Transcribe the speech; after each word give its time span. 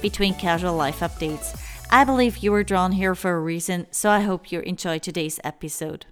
between 0.00 0.34
casual 0.34 0.74
life 0.74 1.00
updates. 1.00 1.60
I 1.90 2.04
believe 2.04 2.38
you 2.38 2.50
were 2.50 2.64
drawn 2.64 2.92
here 2.92 3.14
for 3.14 3.32
a 3.32 3.40
reason, 3.40 3.86
so 3.90 4.10
I 4.10 4.20
hope 4.20 4.50
you 4.50 4.60
enjoy 4.60 4.98
today's 4.98 5.38
episode. 5.44 6.06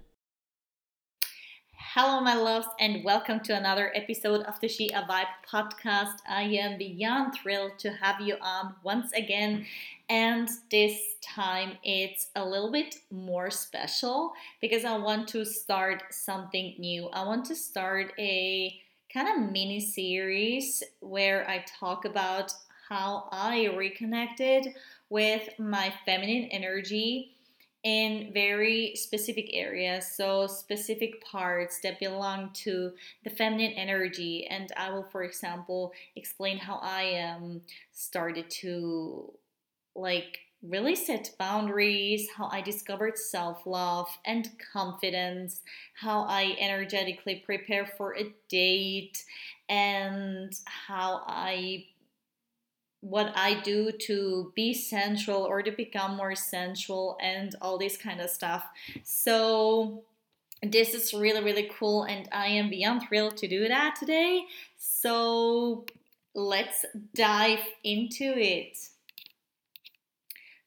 Hello, 1.95 2.21
my 2.21 2.33
loves, 2.33 2.65
and 2.79 3.03
welcome 3.03 3.39
to 3.41 3.55
another 3.55 3.91
episode 3.93 4.41
of 4.45 4.59
the 4.61 4.67
She 4.67 4.89
a 4.89 5.03
Vibe 5.03 5.27
podcast. 5.47 6.15
I 6.27 6.43
am 6.43 6.77
beyond 6.77 7.35
thrilled 7.35 7.77
to 7.79 7.91
have 7.91 8.19
you 8.19 8.37
on 8.41 8.75
once 8.83 9.11
again, 9.11 9.65
and 10.09 10.49
this 10.71 10.97
time 11.21 11.77
it's 11.83 12.29
a 12.35 12.43
little 12.43 12.71
bit 12.71 12.95
more 13.11 13.51
special 13.51 14.33
because 14.59 14.85
I 14.85 14.97
want 14.97 15.27
to 15.29 15.45
start 15.45 16.03
something 16.11 16.73
new. 16.79 17.09
I 17.09 17.25
want 17.25 17.45
to 17.45 17.55
start 17.55 18.13
a 18.17 18.73
kind 19.13 19.27
of 19.27 19.51
mini 19.51 19.79
series 19.79 20.81
where 20.99 21.47
I 21.47 21.63
talk 21.79 22.05
about 22.05 22.51
how 22.93 23.27
I 23.31 23.65
reconnected 23.75 24.75
with 25.09 25.49
my 25.57 25.91
feminine 26.05 26.47
energy 26.51 27.35
in 27.83 28.29
very 28.33 28.95
specific 28.95 29.49
areas, 29.51 30.15
so 30.15 30.45
specific 30.45 31.19
parts 31.25 31.79
that 31.81 31.99
belong 31.99 32.51
to 32.65 32.91
the 33.23 33.31
feminine 33.31 33.73
energy. 33.73 34.45
And 34.47 34.71
I 34.77 34.91
will, 34.91 35.07
for 35.11 35.23
example, 35.23 35.91
explain 36.15 36.59
how 36.59 36.79
I 36.83 37.19
um, 37.19 37.61
started 37.91 38.49
to 38.61 39.33
like 39.95 40.37
really 40.61 40.95
set 40.95 41.31
boundaries, 41.39 42.27
how 42.37 42.47
I 42.51 42.61
discovered 42.61 43.17
self 43.17 43.65
love 43.65 44.07
and 44.23 44.51
confidence, 44.71 45.61
how 45.99 46.25
I 46.25 46.55
energetically 46.59 47.41
prepare 47.43 47.87
for 47.97 48.15
a 48.15 48.33
date, 48.49 49.23
and 49.67 50.53
how 50.65 51.23
I 51.25 51.85
what 53.03 53.33
I 53.35 53.59
do 53.59 53.91
to 53.91 54.53
be 54.55 54.73
sensual 54.73 55.43
or 55.43 55.61
to 55.61 55.71
become 55.71 56.15
more 56.15 56.35
sensual 56.35 57.17
and 57.21 57.53
all 57.61 57.77
this 57.77 57.97
kind 57.97 58.21
of 58.21 58.29
stuff. 58.29 58.65
So 59.03 60.03
this 60.61 60.93
is 60.93 61.13
really 61.13 61.43
really 61.43 61.69
cool 61.77 62.03
and 62.03 62.29
I 62.31 62.47
am 62.47 62.69
beyond 62.69 63.03
thrilled 63.03 63.35
to 63.37 63.47
do 63.47 63.67
that 63.67 63.97
today. 63.99 64.45
So 64.77 65.85
let's 66.33 66.85
dive 67.13 67.59
into 67.83 68.33
it. 68.37 68.77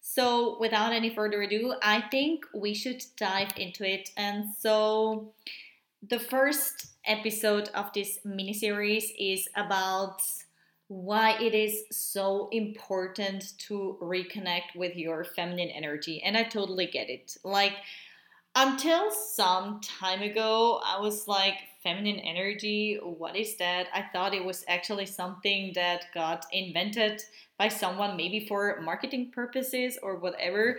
So 0.01 0.59
without 0.61 0.92
any 0.92 1.14
further 1.14 1.41
ado, 1.41 1.75
I 1.83 2.03
think 2.11 2.45
we 2.55 2.75
should 2.75 3.03
dive 3.17 3.53
into 3.57 3.89
it. 3.89 4.11
And 4.17 4.45
so 4.59 5.33
the 6.07 6.19
first 6.19 6.89
episode 7.07 7.70
of 7.75 7.92
this 7.95 8.19
mini 8.25 8.53
series 8.53 9.11
is 9.19 9.48
about 9.57 10.20
why 10.89 11.33
it 11.41 11.55
is 11.55 11.84
so 11.91 12.48
important 12.53 13.59
to 13.59 13.98
reconnect 14.01 14.77
with 14.77 14.97
your 14.97 15.25
feminine 15.25 15.70
energy. 15.70 16.23
And 16.23 16.37
I 16.37 16.45
totally 16.45 16.87
get 16.87 17.11
it. 17.11 17.37
Like, 17.42 17.73
until 18.55 19.11
some 19.11 19.81
time 19.83 20.23
ago, 20.23 20.80
I 20.85 21.01
was 21.01 21.29
like, 21.29 21.55
feminine 21.83 22.19
energy, 22.20 22.98
what 23.02 23.36
is 23.36 23.57
that? 23.57 23.86
I 23.95 24.07
thought 24.13 24.35
it 24.35 24.45
was 24.45 24.64
actually 24.67 25.07
something 25.07 25.73
that 25.75 26.07
got 26.14 26.46
invented 26.52 27.23
by 27.58 27.69
someone, 27.69 28.17
maybe 28.17 28.46
for 28.46 28.80
marketing 28.80 29.30
purposes 29.30 29.98
or 30.02 30.17
whatever. 30.17 30.79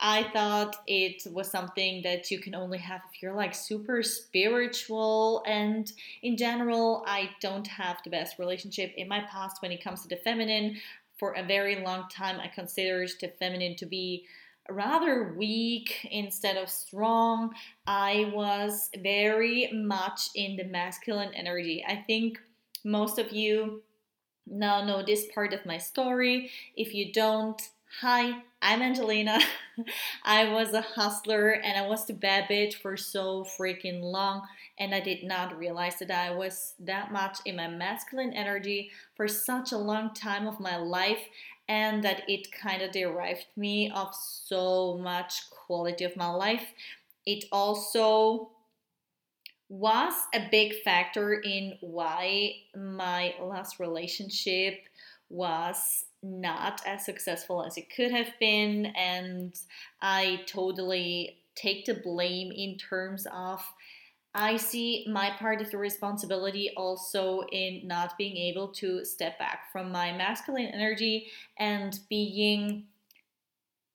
I 0.00 0.24
thought 0.32 0.76
it 0.86 1.22
was 1.32 1.50
something 1.50 2.02
that 2.02 2.30
you 2.30 2.40
can 2.40 2.54
only 2.54 2.78
have 2.78 3.00
if 3.12 3.22
you're 3.22 3.34
like 3.34 3.54
super 3.54 4.02
spiritual. 4.02 5.42
And 5.46 5.90
in 6.22 6.36
general, 6.36 7.04
I 7.06 7.30
don't 7.40 7.66
have 7.66 7.98
the 8.04 8.10
best 8.10 8.38
relationship 8.38 8.92
in 8.96 9.08
my 9.08 9.20
past 9.30 9.62
when 9.62 9.72
it 9.72 9.82
comes 9.82 10.02
to 10.02 10.08
the 10.08 10.16
feminine. 10.16 10.76
For 11.18 11.32
a 11.32 11.42
very 11.42 11.82
long 11.82 12.08
time, 12.08 12.38
I 12.40 12.48
considered 12.48 13.10
the 13.20 13.28
feminine 13.28 13.76
to 13.76 13.86
be 13.86 14.24
rather 14.70 15.34
weak 15.36 16.06
instead 16.10 16.56
of 16.56 16.68
strong. 16.68 17.52
I 17.86 18.30
was 18.32 18.90
very 19.02 19.70
much 19.72 20.28
in 20.34 20.56
the 20.56 20.64
masculine 20.64 21.34
energy. 21.34 21.84
I 21.86 21.96
think 22.06 22.38
most 22.84 23.18
of 23.18 23.32
you 23.32 23.82
now 24.46 24.84
know 24.84 25.02
this 25.02 25.26
part 25.34 25.52
of 25.52 25.66
my 25.66 25.78
story. 25.78 26.50
If 26.76 26.94
you 26.94 27.12
don't, 27.12 27.60
Hi, 28.00 28.42
I'm 28.60 28.82
Angelina. 28.82 29.38
I 30.24 30.52
was 30.52 30.72
a 30.72 30.80
hustler 30.80 31.50
and 31.50 31.78
I 31.78 31.86
was 31.86 32.06
the 32.06 32.12
bad 32.12 32.48
bitch 32.48 32.74
for 32.74 32.96
so 32.96 33.44
freaking 33.44 34.02
long, 34.02 34.42
and 34.78 34.94
I 34.94 35.00
did 35.00 35.22
not 35.22 35.56
realize 35.56 35.98
that 36.00 36.10
I 36.10 36.34
was 36.34 36.74
that 36.80 37.12
much 37.12 37.38
in 37.44 37.56
my 37.56 37.68
masculine 37.68 38.32
energy 38.32 38.90
for 39.14 39.28
such 39.28 39.70
a 39.70 39.78
long 39.78 40.12
time 40.12 40.48
of 40.48 40.58
my 40.58 40.76
life, 40.76 41.22
and 41.68 42.02
that 42.02 42.22
it 42.28 42.50
kind 42.50 42.82
of 42.82 42.90
derived 42.90 43.46
me 43.56 43.90
of 43.90 44.12
so 44.14 44.98
much 44.98 45.50
quality 45.50 46.04
of 46.04 46.16
my 46.16 46.28
life. 46.28 46.66
It 47.26 47.44
also 47.52 48.50
was 49.68 50.14
a 50.34 50.48
big 50.50 50.82
factor 50.82 51.34
in 51.34 51.74
why 51.80 52.54
my 52.74 53.34
last 53.40 53.78
relationship 53.78 54.80
was 55.28 56.06
not 56.28 56.82
as 56.86 57.04
successful 57.04 57.64
as 57.64 57.76
it 57.76 57.94
could 57.94 58.10
have 58.10 58.32
been. 58.38 58.86
And 58.86 59.54
I 60.00 60.42
totally 60.46 61.38
take 61.54 61.86
the 61.86 61.94
blame 61.94 62.52
in 62.52 62.76
terms 62.78 63.26
of 63.32 63.62
I 64.34 64.56
see 64.56 65.06
my 65.10 65.30
part 65.38 65.60
of 65.60 65.70
the 65.70 65.78
responsibility 65.78 66.70
also 66.76 67.42
in 67.50 67.80
not 67.84 68.16
being 68.18 68.36
able 68.36 68.68
to 68.74 69.04
step 69.04 69.38
back 69.38 69.72
from 69.72 69.90
my 69.90 70.12
masculine 70.12 70.66
energy 70.66 71.28
and 71.58 71.98
being 72.08 72.84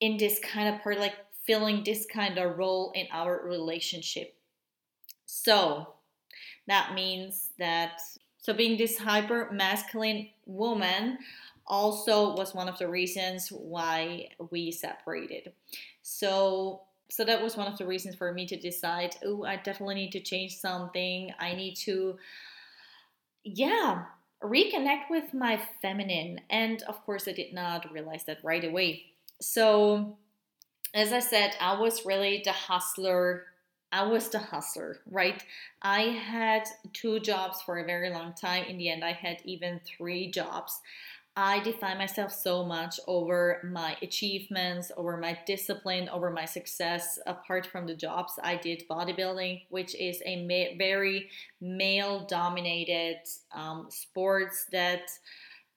in 0.02 0.18
this 0.18 0.40
kind 0.40 0.74
of 0.74 0.82
part, 0.82 1.00
like 1.00 1.16
filling 1.46 1.84
this 1.84 2.06
kind 2.06 2.38
of 2.38 2.58
role 2.58 2.92
in 2.96 3.08
our 3.12 3.42
relationship. 3.46 4.36
So 5.26 5.94
that 6.68 6.94
means 6.94 7.52
that, 7.60 8.02
so 8.38 8.54
being 8.54 8.78
this 8.78 8.98
hyper 8.98 9.50
masculine 9.52 10.30
woman, 10.46 11.20
also 11.68 12.36
was 12.36 12.54
one 12.54 12.68
of 12.68 12.78
the 12.78 12.88
reasons 12.88 13.50
why 13.50 14.30
we 14.52 14.72
separated. 14.72 15.54
So 16.02 16.82
so 17.10 17.24
that 17.26 17.44
was 17.44 17.56
one 17.56 17.68
of 17.68 17.78
the 17.78 17.86
reasons 17.86 18.16
for 18.16 18.34
me 18.34 18.48
to 18.48 18.60
decide, 18.60 19.16
oh, 19.24 19.44
I 19.44 19.58
definitely 19.58 19.96
need 19.96 20.14
to 20.14 20.20
change 20.20 20.58
something. 20.58 21.32
I 21.40 21.54
need 21.54 21.76
to 21.86 22.18
yeah, 23.44 24.06
reconnect 24.42 25.10
with 25.10 25.34
my 25.34 25.62
feminine. 25.82 26.42
And 26.50 26.82
of 26.84 27.04
course, 27.06 27.28
I 27.28 27.34
did 27.34 27.54
not 27.54 27.92
realize 27.92 28.24
that 28.26 28.40
right 28.44 28.64
away. 28.64 29.04
So, 29.42 30.18
as 30.94 31.12
I 31.12 31.20
said, 31.20 31.56
I 31.60 31.80
was 31.80 32.06
really 32.06 32.42
the 32.44 32.52
hustler. 32.52 33.46
I 33.92 34.04
was 34.08 34.30
the 34.30 34.40
hustler, 34.40 35.00
right? 35.10 35.44
I 35.82 36.02
had 36.02 36.64
two 36.94 37.20
jobs 37.20 37.62
for 37.62 37.78
a 37.78 37.86
very 37.86 38.10
long 38.10 38.34
time. 38.34 38.66
In 38.66 38.78
the 38.78 38.90
end, 38.90 39.04
I 39.04 39.12
had 39.12 39.38
even 39.44 39.82
three 39.86 40.32
jobs. 40.32 40.80
I 41.36 41.62
define 41.62 41.98
myself 41.98 42.32
so 42.32 42.64
much 42.64 43.00
over 43.08 43.60
my 43.64 43.98
achievements, 44.04 44.92
over 44.96 45.18
my 45.18 45.38
discipline, 45.48 46.08
over 46.10 46.30
my 46.30 46.46
success. 46.46 47.18
Apart 47.26 47.66
from 47.66 47.88
the 47.88 47.96
jobs, 47.96 48.34
I 48.44 48.56
did 48.56 48.84
bodybuilding, 48.88 49.64
which 49.70 49.96
is 49.96 50.22
a 50.26 50.46
ma- 50.46 50.78
very 50.78 51.30
male 51.60 52.28
dominated 52.28 53.18
um, 53.52 53.88
sports 53.90 54.68
that 54.72 55.10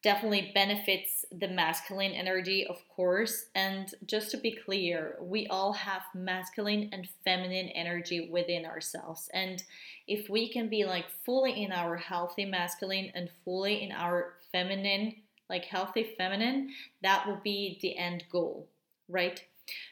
definitely 0.02 0.52
benefits 0.54 1.24
the 1.32 1.48
masculine 1.48 2.12
energy, 2.12 2.66
of 2.66 2.76
course. 2.94 3.46
And 3.54 3.92
just 4.04 4.30
to 4.32 4.36
be 4.36 4.58
clear, 4.64 5.16
we 5.22 5.46
all 5.46 5.72
have 5.72 6.02
masculine 6.14 6.90
and 6.92 7.08
feminine 7.24 7.70
energy 7.70 8.28
within 8.30 8.66
ourselves. 8.66 9.30
And 9.32 9.64
if 10.06 10.28
we 10.28 10.52
can 10.52 10.68
be 10.68 10.84
like 10.84 11.06
fully 11.24 11.62
in 11.62 11.72
our 11.72 11.96
healthy 11.96 12.44
masculine 12.44 13.10
and 13.14 13.30
fully 13.42 13.82
in 13.82 13.90
our 13.90 14.34
feminine 14.52 15.14
like 15.48 15.64
healthy 15.64 16.14
feminine, 16.16 16.70
that 17.02 17.26
will 17.26 17.40
be 17.42 17.78
the 17.82 17.96
end 17.96 18.24
goal, 18.30 18.68
right? 19.08 19.42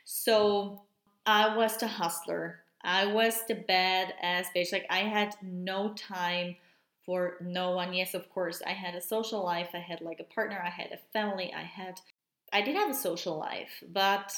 So 0.05 0.83
I 1.27 1.57
was 1.57 1.77
the 1.77 1.87
hustler. 1.87 2.61
I 2.83 3.07
was 3.07 3.43
the 3.49 3.55
badass 3.55 4.47
bitch. 4.55 4.73
Like 4.73 4.87
I 4.91 5.01
had 5.01 5.35
no 5.43 5.95
time 5.95 6.57
for 7.05 7.37
no 7.41 7.73
one. 7.73 7.95
Yes, 7.95 8.15
of 8.15 8.29
course, 8.31 8.63
I 8.67 8.73
had 8.73 8.95
a 8.95 9.01
social 9.01 9.45
life, 9.45 9.71
I 9.75 9.79
had 9.79 10.01
like 10.01 10.21
a 10.21 10.35
partner, 10.35 10.63
I 10.65 10.71
had 10.71 10.93
a 10.93 10.99
family, 11.13 11.53
I 11.55 11.63
had 11.63 12.01
I 12.53 12.63
did 12.63 12.77
have 12.77 12.91
a 12.91 12.95
social 12.95 13.39
life, 13.39 13.83
but 13.93 14.33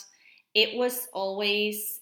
it 0.54 0.76
was 0.76 1.08
always 1.12 2.00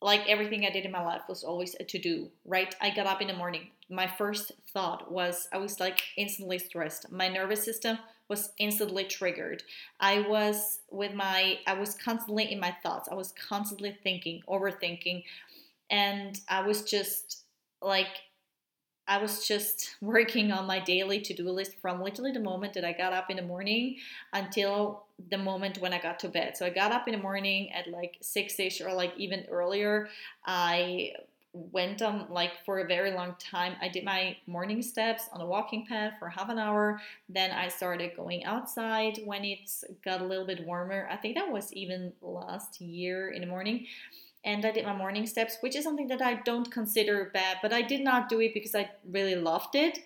like 0.00 0.28
everything 0.28 0.64
I 0.64 0.70
did 0.70 0.84
in 0.84 0.92
my 0.92 1.04
life 1.04 1.22
was 1.28 1.44
always 1.44 1.74
a 1.78 1.84
to 1.84 1.98
do, 1.98 2.30
right? 2.44 2.74
I 2.80 2.90
got 2.90 3.06
up 3.06 3.20
in 3.20 3.28
the 3.28 3.34
morning. 3.34 3.68
My 3.90 4.06
first 4.06 4.52
thought 4.72 5.10
was 5.10 5.48
I 5.52 5.58
was 5.58 5.80
like 5.80 6.00
instantly 6.16 6.58
stressed. 6.58 7.10
My 7.10 7.28
nervous 7.28 7.64
system 7.64 7.98
was 8.28 8.50
instantly 8.58 9.04
triggered. 9.04 9.62
I 10.00 10.20
was 10.20 10.80
with 10.90 11.14
my, 11.14 11.58
I 11.66 11.74
was 11.74 11.94
constantly 11.94 12.50
in 12.50 12.60
my 12.60 12.74
thoughts. 12.82 13.08
I 13.10 13.14
was 13.14 13.32
constantly 13.32 13.96
thinking, 14.02 14.42
overthinking. 14.48 15.24
And 15.90 16.40
I 16.48 16.62
was 16.62 16.82
just 16.82 17.44
like 17.80 18.08
I 19.08 19.18
was 19.18 19.46
just 19.46 19.96
working 20.00 20.52
on 20.52 20.66
my 20.66 20.80
daily 20.80 21.20
to 21.20 21.34
do 21.34 21.48
list 21.50 21.76
from 21.80 22.02
literally 22.02 22.32
the 22.32 22.40
moment 22.40 22.74
that 22.74 22.84
I 22.84 22.92
got 22.92 23.12
up 23.12 23.30
in 23.30 23.36
the 23.36 23.42
morning 23.42 23.96
until 24.32 25.04
the 25.30 25.38
moment 25.38 25.78
when 25.78 25.92
I 25.92 26.00
got 26.00 26.18
to 26.20 26.28
bed. 26.28 26.56
So 26.56 26.66
I 26.66 26.70
got 26.70 26.92
up 26.92 27.06
in 27.08 27.12
the 27.14 27.22
morning 27.22 27.72
at 27.72 27.88
like 27.88 28.16
six 28.20 28.58
ish 28.58 28.80
or 28.80 28.92
like 28.92 29.12
even 29.16 29.44
earlier. 29.48 30.08
I 30.44 31.12
went 31.72 32.02
on 32.02 32.26
like 32.30 32.52
for 32.64 32.80
a 32.80 32.86
very 32.86 33.12
long 33.12 33.34
time. 33.38 33.74
I 33.80 33.88
did 33.88 34.04
my 34.04 34.36
morning 34.46 34.82
steps 34.82 35.28
on 35.32 35.40
a 35.40 35.46
walking 35.46 35.86
path 35.86 36.14
for 36.18 36.28
half 36.28 36.48
an 36.48 36.58
hour. 36.58 37.00
Then 37.28 37.50
I 37.50 37.68
started 37.68 38.16
going 38.16 38.44
outside 38.44 39.20
when 39.24 39.44
it 39.44 39.70
got 40.04 40.20
a 40.20 40.24
little 40.24 40.46
bit 40.46 40.66
warmer. 40.66 41.08
I 41.10 41.16
think 41.16 41.36
that 41.36 41.50
was 41.50 41.72
even 41.72 42.12
last 42.20 42.80
year 42.80 43.30
in 43.30 43.40
the 43.40 43.46
morning 43.46 43.86
and 44.44 44.64
I 44.64 44.70
did 44.70 44.86
my 44.86 44.94
morning 44.94 45.26
steps, 45.26 45.58
which 45.60 45.74
is 45.74 45.82
something 45.82 46.06
that 46.06 46.22
I 46.22 46.34
don't 46.34 46.70
consider 46.70 47.30
bad, 47.34 47.58
but 47.60 47.72
I 47.72 47.82
did 47.82 48.02
not 48.02 48.28
do 48.28 48.40
it 48.40 48.54
because 48.54 48.76
I 48.76 48.88
really 49.10 49.34
loved 49.34 49.74
it. 49.74 49.98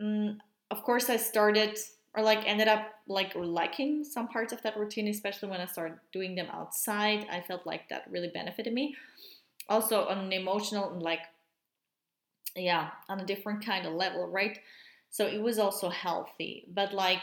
Um, 0.00 0.40
of 0.70 0.82
course, 0.82 1.10
I 1.10 1.16
started 1.16 1.76
or 2.14 2.22
like 2.22 2.46
ended 2.46 2.66
up 2.66 2.86
like 3.06 3.34
liking 3.34 4.04
some 4.04 4.28
parts 4.28 4.52
of 4.54 4.62
that 4.62 4.76
routine, 4.78 5.08
especially 5.08 5.50
when 5.50 5.60
I 5.60 5.66
started 5.66 5.98
doing 6.12 6.34
them 6.34 6.48
outside. 6.50 7.26
I 7.30 7.42
felt 7.42 7.66
like 7.66 7.88
that 7.90 8.04
really 8.10 8.28
benefited 8.28 8.72
me. 8.72 8.96
Also 9.68 10.06
on 10.06 10.18
an 10.18 10.32
emotional 10.32 10.98
like 11.00 11.20
yeah, 12.56 12.90
on 13.08 13.20
a 13.20 13.26
different 13.26 13.64
kind 13.64 13.86
of 13.86 13.92
level, 13.92 14.26
right? 14.26 14.58
So 15.10 15.26
it 15.26 15.40
was 15.40 15.58
also 15.58 15.88
healthy, 15.88 16.64
but 16.74 16.92
like 16.92 17.22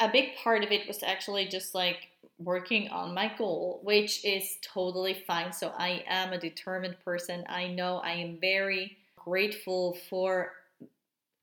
a 0.00 0.08
big 0.08 0.36
part 0.36 0.64
of 0.64 0.72
it 0.72 0.88
was 0.88 1.02
actually 1.02 1.46
just 1.46 1.74
like 1.74 2.08
working 2.38 2.88
on 2.88 3.14
my 3.14 3.32
goal, 3.36 3.80
which 3.84 4.24
is 4.24 4.56
totally 4.62 5.14
fine. 5.26 5.52
So 5.52 5.72
I 5.76 6.04
am 6.08 6.32
a 6.32 6.38
determined 6.38 6.96
person. 7.04 7.44
I 7.48 7.68
know 7.68 7.98
I 7.98 8.12
am 8.12 8.38
very 8.40 8.96
grateful 9.16 9.98
for 10.08 10.52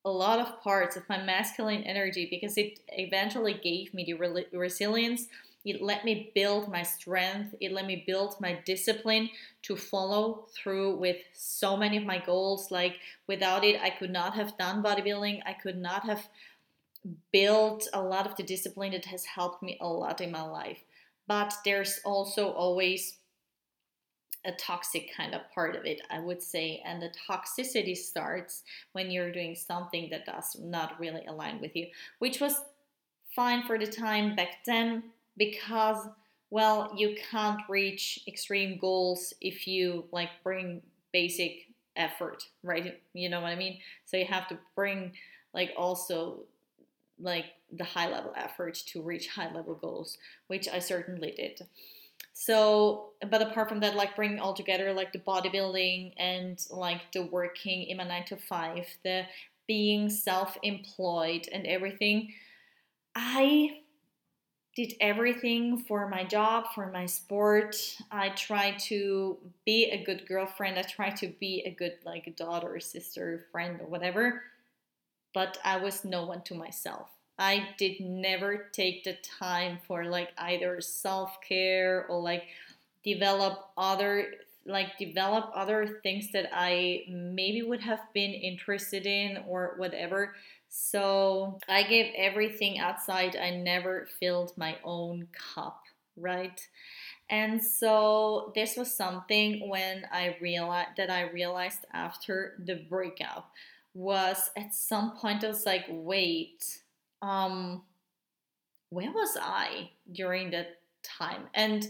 a 0.06 0.10
lot 0.12 0.40
of 0.40 0.62
parts 0.62 0.96
of 0.96 1.08
my 1.10 1.22
masculine 1.22 1.84
energy 1.84 2.28
because 2.30 2.58
it 2.58 2.80
eventually 2.90 3.54
gave 3.54 3.94
me 3.94 4.06
the 4.06 4.14
re- 4.14 4.48
resilience. 4.54 5.28
It 5.68 5.82
let 5.82 6.06
me 6.06 6.32
build 6.34 6.72
my 6.72 6.82
strength. 6.82 7.54
It 7.60 7.74
let 7.74 7.86
me 7.86 8.06
build 8.08 8.40
my 8.40 8.60
discipline 8.66 9.30
to 9.64 9.76
follow 9.76 10.48
through 10.56 10.96
with 10.96 11.18
so 11.34 11.76
many 11.76 11.98
of 11.98 12.06
my 12.06 12.20
goals. 12.20 12.72
Like 12.72 12.96
without 13.28 13.66
it, 13.66 13.82
I 13.82 13.90
could 13.90 14.12
not 14.12 14.34
have 14.36 14.58
done 14.58 14.82
bodybuilding. 14.82 15.42
I 15.46 15.52
could 15.52 15.78
not 15.78 16.06
have 16.06 16.26
built 17.34 17.86
a 17.92 18.02
lot 18.02 18.26
of 18.26 18.38
the 18.38 18.44
discipline 18.44 18.94
that 18.94 19.04
has 19.06 19.26
helped 19.26 19.62
me 19.62 19.78
a 19.82 19.88
lot 19.88 20.22
in 20.22 20.32
my 20.32 20.42
life. 20.42 20.80
But 21.28 21.54
there's 21.66 22.00
also 22.06 22.52
always 22.52 23.18
a 24.46 24.54
toxic 24.54 25.12
kind 25.14 25.36
of 25.36 25.42
part 25.54 25.76
of 25.76 25.86
it, 25.86 26.00
I 26.10 26.22
would 26.22 26.42
say. 26.42 26.82
And 26.86 27.02
the 27.02 27.12
toxicity 27.30 27.98
starts 27.98 28.64
when 28.94 29.12
you're 29.12 29.34
doing 29.34 29.54
something 29.54 30.10
that 30.12 30.26
does 30.26 30.56
not 30.58 30.98
really 30.98 31.26
align 31.26 31.60
with 31.60 31.76
you, 31.76 31.88
which 32.20 32.40
was 32.40 32.62
fine 33.36 33.64
for 33.64 33.78
the 33.78 33.86
time 33.86 34.34
back 34.34 34.64
then 34.66 35.04
because, 35.38 36.08
well, 36.50 36.94
you 36.96 37.16
can't 37.32 37.62
reach 37.70 38.20
extreme 38.28 38.78
goals 38.80 39.34
if 39.42 39.68
you 39.68 40.06
like 40.12 40.30
bring 40.44 40.82
basic 41.14 41.68
effort, 41.96 42.44
right? 42.64 43.00
You 43.14 43.30
know 43.30 43.42
what 43.42 43.52
I 43.52 43.56
mean? 43.56 43.80
So 44.06 44.18
you 44.18 44.26
have 44.26 44.48
to 44.50 44.58
bring 44.76 45.14
like 45.54 45.72
also 45.78 46.42
like 47.20 47.46
the 47.72 47.84
high 47.84 48.10
level 48.10 48.34
effort 48.36 48.76
to 48.76 49.02
reach 49.02 49.28
high 49.28 49.52
level 49.54 49.76
goals, 49.76 50.18
which 50.48 50.68
I 50.68 50.80
certainly 50.80 51.32
did. 51.32 51.62
So, 52.34 53.10
but 53.30 53.42
apart 53.42 53.68
from 53.70 53.80
that, 53.80 53.96
like 53.96 54.16
bringing 54.16 54.40
all 54.40 54.54
together, 54.54 54.94
like 54.94 55.12
the 55.12 55.20
bodybuilding 55.20 56.14
and 56.18 56.64
like 56.70 57.12
the 57.12 57.24
working 57.24 57.84
in 57.84 57.98
my 57.98 58.04
nine 58.04 58.26
to 58.26 58.38
five, 58.38 58.86
the 59.04 59.24
being 59.68 60.10
self 60.10 60.58
employed 60.62 61.48
and 61.52 61.66
everything, 61.66 62.34
I 63.16 63.80
did 64.78 64.94
everything 65.02 65.78
for 65.78 66.08
my 66.08 66.24
job, 66.24 66.68
for 66.74 66.90
my 66.90 67.06
sport. 67.06 67.76
I 68.12 68.30
tried 68.30 68.80
to 68.92 69.38
be 69.66 69.86
a 69.86 70.02
good 70.06 70.26
girlfriend. 70.26 70.80
I 70.80 70.84
tried 70.84 71.18
to 71.18 71.28
be 71.28 71.64
a 71.66 71.72
good 71.72 71.96
like 72.06 72.34
daughter, 72.38 72.80
sister, 72.80 73.48
friend, 73.52 73.82
or 73.82 73.88
whatever 73.88 74.44
but 75.38 75.60
I 75.64 75.78
was 75.78 76.04
no 76.04 76.26
one 76.26 76.42
to 76.46 76.56
myself. 76.56 77.12
I 77.38 77.70
did 77.78 78.00
never 78.00 78.70
take 78.74 79.04
the 79.04 79.18
time 79.40 79.78
for 79.88 80.06
like 80.06 80.30
either 80.36 80.82
self 80.82 81.38
care 81.48 82.08
or 82.10 82.20
like 82.20 82.46
develop 83.04 83.70
other 83.78 84.34
like 84.66 84.98
develop 84.98 85.52
other 85.54 86.00
things 86.02 86.32
that 86.32 86.50
I 86.52 87.04
maybe 87.08 87.62
would 87.62 87.82
have 87.82 88.02
been 88.16 88.32
interested 88.32 89.06
in 89.06 89.44
or 89.48 89.76
whatever. 89.78 90.34
So 90.70 91.60
I 91.68 91.84
gave 91.84 92.14
everything 92.16 92.80
outside. 92.80 93.36
I 93.36 93.52
never 93.52 94.08
filled 94.20 94.58
my 94.58 94.78
own 94.84 95.28
cup, 95.56 95.82
right? 96.16 96.60
And 97.30 97.64
so 97.64 98.52
this 98.56 98.78
was 98.78 98.94
something 98.94 99.70
when 99.70 100.06
I 100.12 100.38
realized 100.42 100.92
that 100.98 101.10
I 101.10 101.24
realized 101.32 101.86
after 101.94 102.56
the 102.64 102.76
breakup 102.90 103.52
was 103.94 104.52
at 104.58 104.74
some 104.76 105.18
point 105.18 105.44
I 105.44 105.50
was 105.50 105.66
like, 105.66 105.86
wait, 105.90 106.82
um, 107.22 107.84
where 108.90 109.12
was 109.12 109.38
I 109.42 109.92
during 110.12 110.52
that 110.52 110.80
time? 111.04 111.44
And 111.54 111.88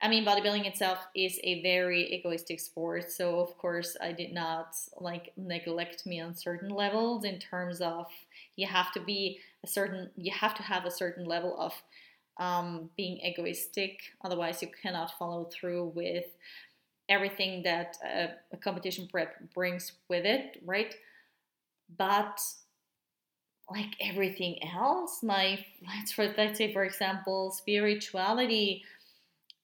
I 0.00 0.08
mean, 0.08 0.24
bodybuilding 0.24 0.64
itself 0.64 0.98
is 1.14 1.40
a 1.42 1.60
very 1.62 2.14
egoistic 2.14 2.60
sport, 2.60 3.10
so 3.10 3.40
of 3.40 3.56
course 3.58 3.96
I 4.00 4.12
did 4.12 4.32
not 4.32 4.76
like 5.00 5.32
neglect 5.36 6.06
me 6.06 6.20
on 6.20 6.36
certain 6.36 6.68
levels 6.68 7.24
in 7.24 7.40
terms 7.40 7.80
of 7.80 8.06
you 8.54 8.68
have 8.68 8.92
to 8.92 9.00
be 9.00 9.40
a 9.64 9.66
certain, 9.66 10.10
you 10.16 10.32
have 10.32 10.54
to 10.54 10.62
have 10.62 10.84
a 10.84 10.90
certain 10.90 11.24
level 11.24 11.58
of 11.58 11.72
um, 12.38 12.90
being 12.96 13.18
egoistic, 13.24 13.98
otherwise 14.24 14.62
you 14.62 14.68
cannot 14.80 15.18
follow 15.18 15.44
through 15.52 15.92
with 15.96 16.26
everything 17.08 17.62
that 17.64 17.96
a, 18.04 18.56
competition 18.58 19.08
prep 19.10 19.52
brings 19.52 19.92
with 20.08 20.24
it, 20.24 20.62
right? 20.64 20.94
But 21.96 22.40
like 23.70 23.96
everything 24.00 24.58
else, 24.62 25.22
my 25.22 25.64
let's 25.86 26.16
let's 26.16 26.58
say 26.58 26.72
for 26.72 26.84
example, 26.84 27.50
spirituality, 27.50 28.84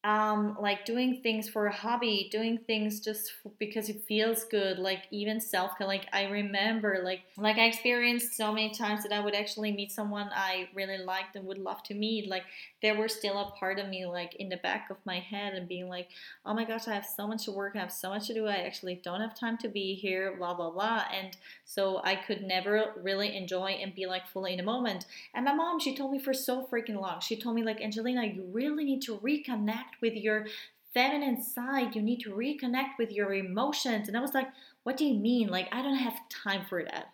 um, 0.04 0.58
like 0.60 0.84
doing 0.84 1.20
things 1.22 1.48
for 1.48 1.66
a 1.66 1.72
hobby, 1.72 2.28
doing 2.30 2.58
things 2.66 3.00
just 3.00 3.32
because 3.58 3.88
it 3.88 4.02
feels 4.06 4.44
good, 4.44 4.78
like 4.78 5.04
even 5.10 5.40
self 5.40 5.78
care. 5.78 5.86
Like 5.86 6.06
I 6.12 6.24
remember, 6.24 7.00
like 7.02 7.20
like 7.38 7.56
I 7.56 7.64
experienced 7.64 8.36
so 8.36 8.52
many 8.52 8.74
times 8.74 9.02
that 9.02 9.12
I 9.12 9.20
would 9.20 9.34
actually 9.34 9.72
meet 9.72 9.90
someone 9.92 10.28
I 10.34 10.68
really 10.74 10.98
liked 10.98 11.36
and 11.36 11.46
would 11.46 11.56
love 11.56 11.82
to 11.84 11.94
meet. 11.94 12.28
Like 12.28 12.42
there 12.82 12.94
were 12.94 13.08
still 13.08 13.38
a 13.38 13.50
part 13.58 13.78
of 13.78 13.88
me, 13.88 14.04
like 14.04 14.34
in 14.34 14.50
the 14.50 14.58
back 14.58 14.90
of 14.90 14.98
my 15.06 15.20
head, 15.20 15.54
and 15.54 15.66
being 15.66 15.88
like, 15.88 16.08
oh 16.44 16.52
my 16.52 16.64
gosh, 16.66 16.86
I 16.86 16.92
have 16.92 17.06
so 17.06 17.26
much 17.26 17.46
to 17.46 17.52
work, 17.52 17.72
I 17.74 17.78
have 17.78 17.92
so 17.92 18.10
much 18.10 18.26
to 18.26 18.34
do, 18.34 18.46
I 18.46 18.56
actually 18.56 18.96
don't 19.02 19.22
have 19.22 19.34
time 19.38 19.56
to 19.58 19.68
be 19.68 19.94
here, 19.94 20.34
blah 20.36 20.52
blah 20.52 20.70
blah. 20.70 21.04
And 21.18 21.34
so 21.64 22.00
I 22.04 22.14
could 22.16 22.42
never 22.42 22.92
really 23.02 23.34
enjoy 23.34 23.70
and 23.80 23.94
be 23.94 24.04
like 24.06 24.26
fully 24.28 24.52
in 24.52 24.58
the 24.58 24.64
moment. 24.64 25.06
And 25.34 25.44
my 25.44 25.54
mom, 25.54 25.80
she 25.80 25.96
told 25.96 26.12
me 26.12 26.18
for 26.18 26.34
so 26.34 26.66
freaking 26.70 27.00
long. 27.00 27.20
She 27.20 27.36
told 27.36 27.54
me 27.56 27.62
like, 27.62 27.80
Angelina, 27.80 28.24
you 28.26 28.44
really 28.52 28.84
need 28.84 29.00
to 29.02 29.16
reconnect 29.18 29.93
with 30.00 30.14
your 30.14 30.46
feminine 30.92 31.42
side. 31.42 31.94
You 31.94 32.02
need 32.02 32.20
to 32.20 32.30
reconnect 32.30 32.98
with 32.98 33.12
your 33.12 33.34
emotions. 33.34 34.08
And 34.08 34.16
I 34.16 34.20
was 34.20 34.34
like, 34.34 34.48
what 34.84 34.96
do 34.96 35.04
you 35.04 35.14
mean? 35.14 35.48
Like, 35.48 35.68
I 35.72 35.82
don't 35.82 35.96
have 35.96 36.28
time 36.28 36.64
for 36.68 36.84
that. 36.84 37.06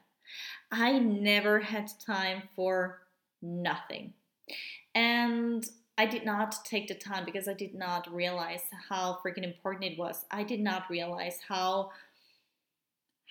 I 0.71 0.99
never 0.99 1.59
had 1.61 1.91
time 2.05 2.43
for 2.55 3.03
nothing. 3.43 4.13
And 4.95 5.69
I 5.99 6.07
did 6.07 6.25
not 6.25 6.65
take 6.65 6.89
the 6.89 6.95
time 6.95 7.25
because 7.25 7.49
I 7.49 7.55
did 7.55 7.75
not 7.75 8.13
realize 8.13 8.63
how 8.89 9.19
freaking 9.25 9.45
important 9.45 9.85
it 9.85 9.99
was. 9.99 10.25
I 10.31 10.45
did 10.45 10.61
not 10.61 10.89
realize 10.89 11.39
how 11.47 11.91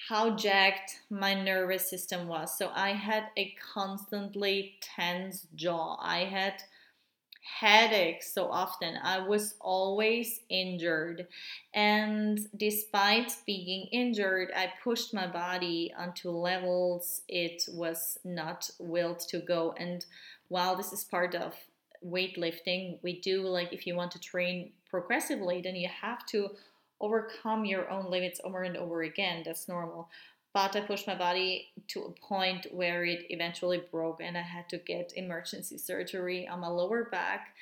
how 0.07 0.35
jacked 0.35 1.01
my 1.09 1.33
nervous 1.33 1.89
system 1.89 2.27
was. 2.27 2.57
So 2.57 2.71
I 2.73 2.93
had 2.93 3.25
a 3.35 3.53
constantly 3.73 4.75
tense 4.81 5.45
jaw. 5.55 5.97
I 5.99 6.19
had 6.19 6.63
headaches 7.41 8.33
so 8.33 8.47
often. 8.49 8.95
I 9.01 9.19
was 9.19 9.55
always 9.59 10.41
injured. 10.49 11.27
And 11.73 12.39
despite 12.55 13.35
being 13.45 13.87
injured, 13.91 14.51
I 14.55 14.73
pushed 14.83 15.13
my 15.13 15.27
body 15.27 15.93
onto 15.97 16.29
levels 16.29 17.21
it 17.27 17.63
was 17.69 18.17
not 18.23 18.69
willed 18.79 19.19
to 19.29 19.39
go. 19.39 19.73
And 19.77 20.05
while 20.47 20.75
this 20.75 20.93
is 20.93 21.03
part 21.03 21.35
of 21.35 21.55
weightlifting, 22.05 22.99
we 23.03 23.19
do 23.19 23.43
like 23.43 23.73
if 23.73 23.85
you 23.85 23.95
want 23.95 24.11
to 24.11 24.19
train 24.19 24.71
progressively, 24.89 25.61
then 25.61 25.75
you 25.75 25.89
have 26.01 26.25
to 26.27 26.49
overcome 27.01 27.65
your 27.65 27.89
own 27.89 28.09
limits 28.09 28.41
over 28.43 28.63
and 28.63 28.75
over 28.75 29.03
again. 29.03 29.43
That's 29.45 29.67
normal 29.67 30.09
but 30.53 30.75
I 30.75 30.81
pushed 30.81 31.07
my 31.07 31.15
body 31.15 31.67
to 31.89 32.01
a 32.03 32.11
point 32.11 32.67
where 32.71 33.05
it 33.05 33.25
eventually 33.29 33.83
broke 33.91 34.21
and 34.21 34.37
I 34.37 34.41
had 34.41 34.67
to 34.69 34.77
get 34.77 35.13
emergency 35.15 35.77
surgery 35.77 36.47
on 36.47 36.59
my 36.59 36.67
lower 36.67 37.05
back 37.05 37.55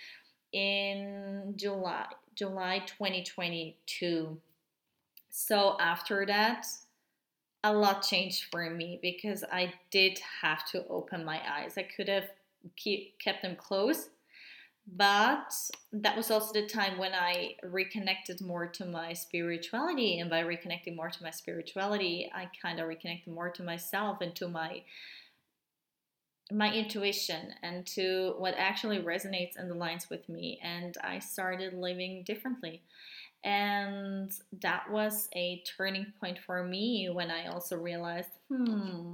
in 0.53 1.53
July 1.57 2.05
July 2.35 2.79
2022. 2.85 4.37
So 5.29 5.77
after 5.79 6.25
that 6.25 6.65
a 7.63 7.73
lot 7.73 8.03
changed 8.03 8.45
for 8.51 8.69
me 8.69 8.99
because 9.01 9.43
I 9.51 9.73
did 9.91 10.19
have 10.41 10.65
to 10.71 10.87
open 10.87 11.25
my 11.25 11.41
eyes. 11.49 11.73
I 11.77 11.83
could 11.83 12.07
have 12.07 12.29
keep, 12.75 13.19
kept 13.19 13.41
them 13.41 13.55
closed 13.55 14.09
but 14.95 15.53
that 15.91 16.15
was 16.15 16.31
also 16.31 16.53
the 16.53 16.67
time 16.67 16.97
when 16.97 17.13
I 17.13 17.55
reconnected 17.63 18.39
more 18.39 18.67
to 18.67 18.85
my 18.85 19.13
spirituality. 19.13 20.19
And 20.19 20.29
by 20.29 20.43
reconnecting 20.43 20.95
more 20.95 21.09
to 21.09 21.23
my 21.23 21.31
spirituality, 21.31 22.31
I 22.33 22.49
kind 22.61 22.79
of 22.79 22.87
reconnected 22.87 23.33
more 23.33 23.49
to 23.49 23.63
myself 23.63 24.21
and 24.21 24.35
to 24.35 24.47
my 24.47 24.83
my 26.49 26.73
intuition 26.73 27.53
and 27.61 27.85
to 27.85 28.33
what 28.37 28.55
actually 28.57 28.99
resonates 28.99 29.57
and 29.57 29.69
aligns 29.69 30.09
with 30.09 30.29
me. 30.29 30.57
And 30.63 30.95
I 31.03 31.19
started 31.19 31.73
living 31.73 32.23
differently. 32.25 32.81
And 33.43 34.31
that 34.61 34.89
was 34.89 35.27
a 35.35 35.61
turning 35.77 36.13
point 36.21 36.39
for 36.45 36.63
me 36.63 37.09
when 37.11 37.31
I 37.31 37.47
also 37.47 37.75
realized, 37.75 38.29
hmm, 38.47 39.13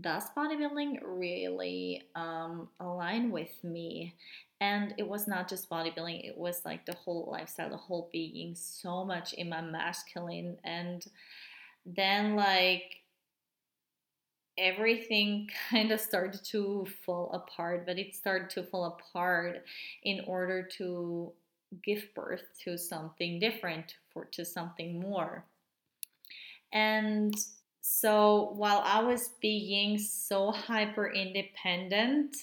does 0.00 0.24
bodybuilding 0.36 1.00
really 1.04 2.04
um, 2.14 2.68
align 2.80 3.30
with 3.30 3.62
me? 3.62 4.14
And 4.64 4.94
it 4.96 5.06
was 5.06 5.28
not 5.28 5.46
just 5.46 5.68
bodybuilding, 5.68 6.26
it 6.26 6.38
was 6.38 6.62
like 6.64 6.86
the 6.86 6.94
whole 6.94 7.28
lifestyle, 7.30 7.68
the 7.68 7.76
whole 7.76 8.08
being, 8.10 8.54
so 8.54 9.04
much 9.04 9.34
in 9.34 9.50
my 9.50 9.60
masculine. 9.60 10.56
And 10.64 11.04
then, 11.84 12.34
like, 12.34 13.02
everything 14.56 15.50
kind 15.70 15.90
of 15.90 16.00
started 16.00 16.42
to 16.44 16.86
fall 17.04 17.30
apart, 17.32 17.84
but 17.84 17.98
it 17.98 18.14
started 18.14 18.48
to 18.50 18.62
fall 18.62 18.84
apart 18.86 19.66
in 20.02 20.22
order 20.26 20.62
to 20.78 21.32
give 21.82 22.02
birth 22.14 22.44
to 22.64 22.78
something 22.78 23.38
different, 23.38 23.96
for 24.14 24.24
to 24.24 24.46
something 24.46 24.98
more. 24.98 25.44
And 26.72 27.34
so 27.82 28.52
while 28.56 28.80
I 28.82 29.02
was 29.02 29.28
being 29.42 29.98
so 29.98 30.52
hyper 30.52 31.12
independent, 31.12 32.36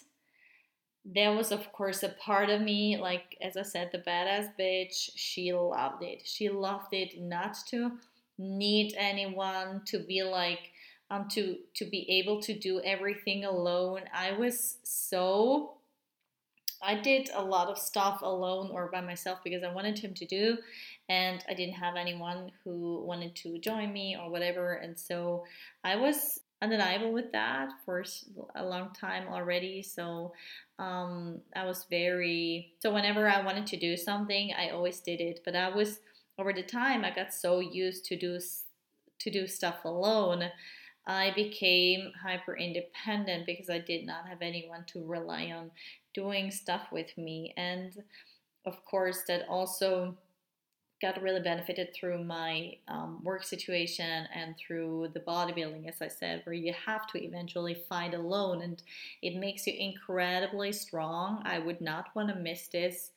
there 1.06 1.34
was 1.34 1.52
of 1.52 1.72
course 1.72 2.04
a 2.04 2.10
part 2.10 2.50
of 2.50 2.62
me, 2.62 2.98
like 2.98 3.38
as 3.42 3.58
I 3.58 3.64
said, 3.64 3.90
the 3.92 4.00
badass 4.00 4.50
bitch, 4.60 5.12
she 5.16 5.52
loved 5.54 6.04
it. 6.04 6.22
She 6.26 6.50
loved 6.50 6.94
it 6.94 7.20
not 7.20 7.58
to 7.68 7.92
need 8.38 8.94
anyone 8.98 9.82
to 9.86 10.00
be 10.00 10.24
like 10.24 10.72
um 11.10 11.28
to 11.30 11.58
to 11.76 11.86
be 11.86 12.10
able 12.10 12.42
to 12.42 12.54
do 12.58 12.82
everything 12.82 13.46
alone. 13.46 14.02
I 14.14 14.34
was 14.34 14.78
so 14.84 15.74
I 16.84 16.96
did 16.96 17.30
a 17.34 17.44
lot 17.44 17.68
of 17.68 17.78
stuff 17.78 18.22
alone 18.24 18.72
or 18.72 18.90
by 18.92 19.02
myself 19.02 19.40
because 19.44 19.64
I 19.64 19.72
wanted 19.72 20.00
him 20.00 20.14
to 20.16 20.26
do, 20.26 20.58
and 21.10 21.44
I 21.48 21.54
didn't 21.54 21.76
have 21.76 21.96
anyone 21.96 22.52
who 22.64 23.04
wanted 23.06 23.36
to 23.38 23.60
join 23.60 23.94
me 23.94 24.18
or 24.20 24.32
whatever. 24.32 24.74
And 24.74 24.98
so 24.98 25.46
I 25.84 25.96
was 25.96 26.40
undeniable 26.62 27.12
with 27.12 27.32
that 27.32 27.70
for 27.86 28.04
a 28.56 28.64
long 28.64 28.94
time 28.94 29.28
already. 29.28 29.82
So 29.82 30.34
um, 30.80 31.42
I 31.56 31.66
was 31.66 31.86
very, 31.90 32.74
so 32.80 32.94
whenever 32.94 33.28
I 33.28 33.44
wanted 33.44 33.68
to 33.68 33.78
do 33.78 33.98
something, 33.98 34.54
I 34.58 34.70
always 34.70 35.00
did 35.00 35.20
it. 35.20 35.42
But 35.44 35.56
I 35.56 35.70
was, 35.70 36.00
over 36.38 36.54
the 36.54 36.64
time, 36.64 37.04
I 37.04 37.14
got 37.14 37.34
so 37.34 37.60
used 37.60 38.06
to 38.06 38.18
do, 38.18 38.40
to 39.20 39.30
do 39.30 39.48
stuff 39.48 39.86
alone. 39.86 40.46
I 41.08 41.32
became 41.36 42.12
hyper 42.24 42.56
independent 42.56 43.46
because 43.48 43.70
I 43.70 43.80
did 43.80 44.06
not 44.06 44.28
have 44.28 44.42
anyone 44.42 44.86
to 44.88 45.04
rely 45.04 45.52
on 45.52 45.72
doing 46.14 46.52
stuff 46.52 46.92
with 46.92 47.18
me. 47.18 47.54
And 47.58 48.04
of 48.66 48.86
course, 48.86 49.24
that 49.28 49.48
also 49.50 50.16
got 51.02 51.22
really 51.22 51.42
benefited 51.42 51.94
through 51.94 52.24
my 52.24 52.74
um, 52.88 53.24
work 53.24 53.44
situation 53.44 54.28
and 54.34 54.56
through 54.58 55.10
the 55.14 55.20
bodybuilding, 55.20 55.88
as 55.88 56.02
I 56.02 56.08
said, 56.08 56.42
where 56.46 56.54
you 56.54 56.74
have 56.86 57.08
to 57.08 57.24
eventually 57.24 57.74
fight 57.74 58.14
alone 58.14 58.62
and 58.62 58.82
it 59.22 59.36
makes 59.36 59.66
you 59.66 59.74
incredibly 59.78 60.72
strong. 60.72 61.42
I 61.46 61.60
would 61.60 61.82
not 61.82 62.16
want 62.16 62.30
to 62.30 62.36
miss 62.36 62.68
this, 62.68 63.12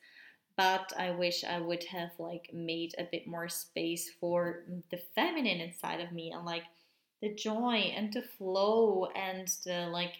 but 0.57 0.91
I 0.97 1.11
wish 1.11 1.43
I 1.43 1.59
would 1.59 1.83
have 1.85 2.11
like 2.17 2.49
made 2.53 2.95
a 2.97 3.07
bit 3.11 3.27
more 3.27 3.49
space 3.49 4.09
for 4.19 4.63
the 4.89 5.01
feminine 5.13 5.61
inside 5.61 6.01
of 6.01 6.11
me 6.11 6.31
and 6.31 6.45
like 6.45 6.63
the 7.21 7.33
joy 7.33 7.93
and 7.95 8.11
the 8.11 8.21
flow 8.21 9.07
and 9.15 9.47
the 9.65 9.87
like 9.91 10.13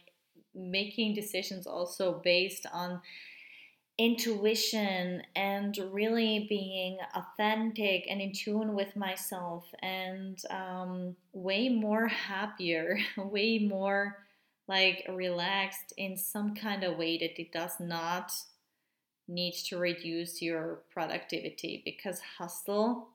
making 0.54 1.14
decisions 1.14 1.68
also 1.68 2.22
based 2.24 2.66
on 2.72 3.02
intuition 3.98 5.24
and 5.36 5.78
really 5.92 6.46
being 6.50 6.98
authentic 7.16 8.06
and 8.10 8.22
in 8.22 8.34
tune 8.34 8.76
with 8.76 8.96
myself 8.96 9.66
and 9.82 10.42
um, 10.50 11.16
way 11.34 11.70
more 11.70 12.08
happier, 12.08 12.98
way 13.18 13.60
more 13.60 14.18
like 14.68 15.06
relaxed 15.10 15.94
in 15.98 16.18
some 16.18 16.56
kind 16.56 16.84
of 16.84 16.98
way 16.98 17.18
that 17.18 17.40
it 17.40 17.52
does 17.52 17.80
not 17.80 18.32
need 19.28 19.54
to 19.54 19.78
reduce 19.78 20.42
your 20.42 20.82
productivity 20.92 21.82
because 21.86 22.20
hustle 22.38 23.10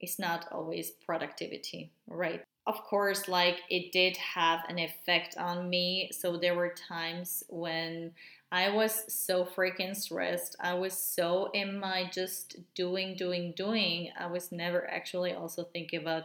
is 0.00 0.18
not 0.18 0.46
always 0.52 0.92
productivity, 1.06 1.90
right? 2.06 2.44
of 2.66 2.82
course, 2.82 3.28
like 3.28 3.60
it 3.68 3.92
did 3.92 4.16
have 4.16 4.60
an 4.68 4.78
effect 4.78 5.36
on 5.36 5.68
me. 5.68 6.10
So 6.12 6.36
there 6.36 6.54
were 6.54 6.74
times 6.88 7.44
when 7.48 8.12
I 8.54 8.70
was 8.70 9.12
so 9.12 9.44
freaking 9.44 9.96
stressed. 9.96 10.54
I 10.60 10.74
was 10.74 10.96
so 10.96 11.50
in 11.54 11.80
my 11.80 12.08
just 12.12 12.56
doing, 12.76 13.16
doing, 13.16 13.52
doing. 13.56 14.12
I 14.16 14.26
was 14.26 14.52
never 14.52 14.88
actually 14.88 15.32
also 15.32 15.64
thinking 15.64 16.00
about 16.00 16.22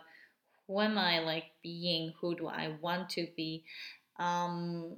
who 0.67 0.79
am 0.79 0.99
I 0.99 1.21
like 1.21 1.45
being? 1.63 2.13
Who 2.21 2.35
do 2.35 2.45
I 2.47 2.75
want 2.81 3.09
to 3.17 3.25
be? 3.35 3.63
Um, 4.19 4.97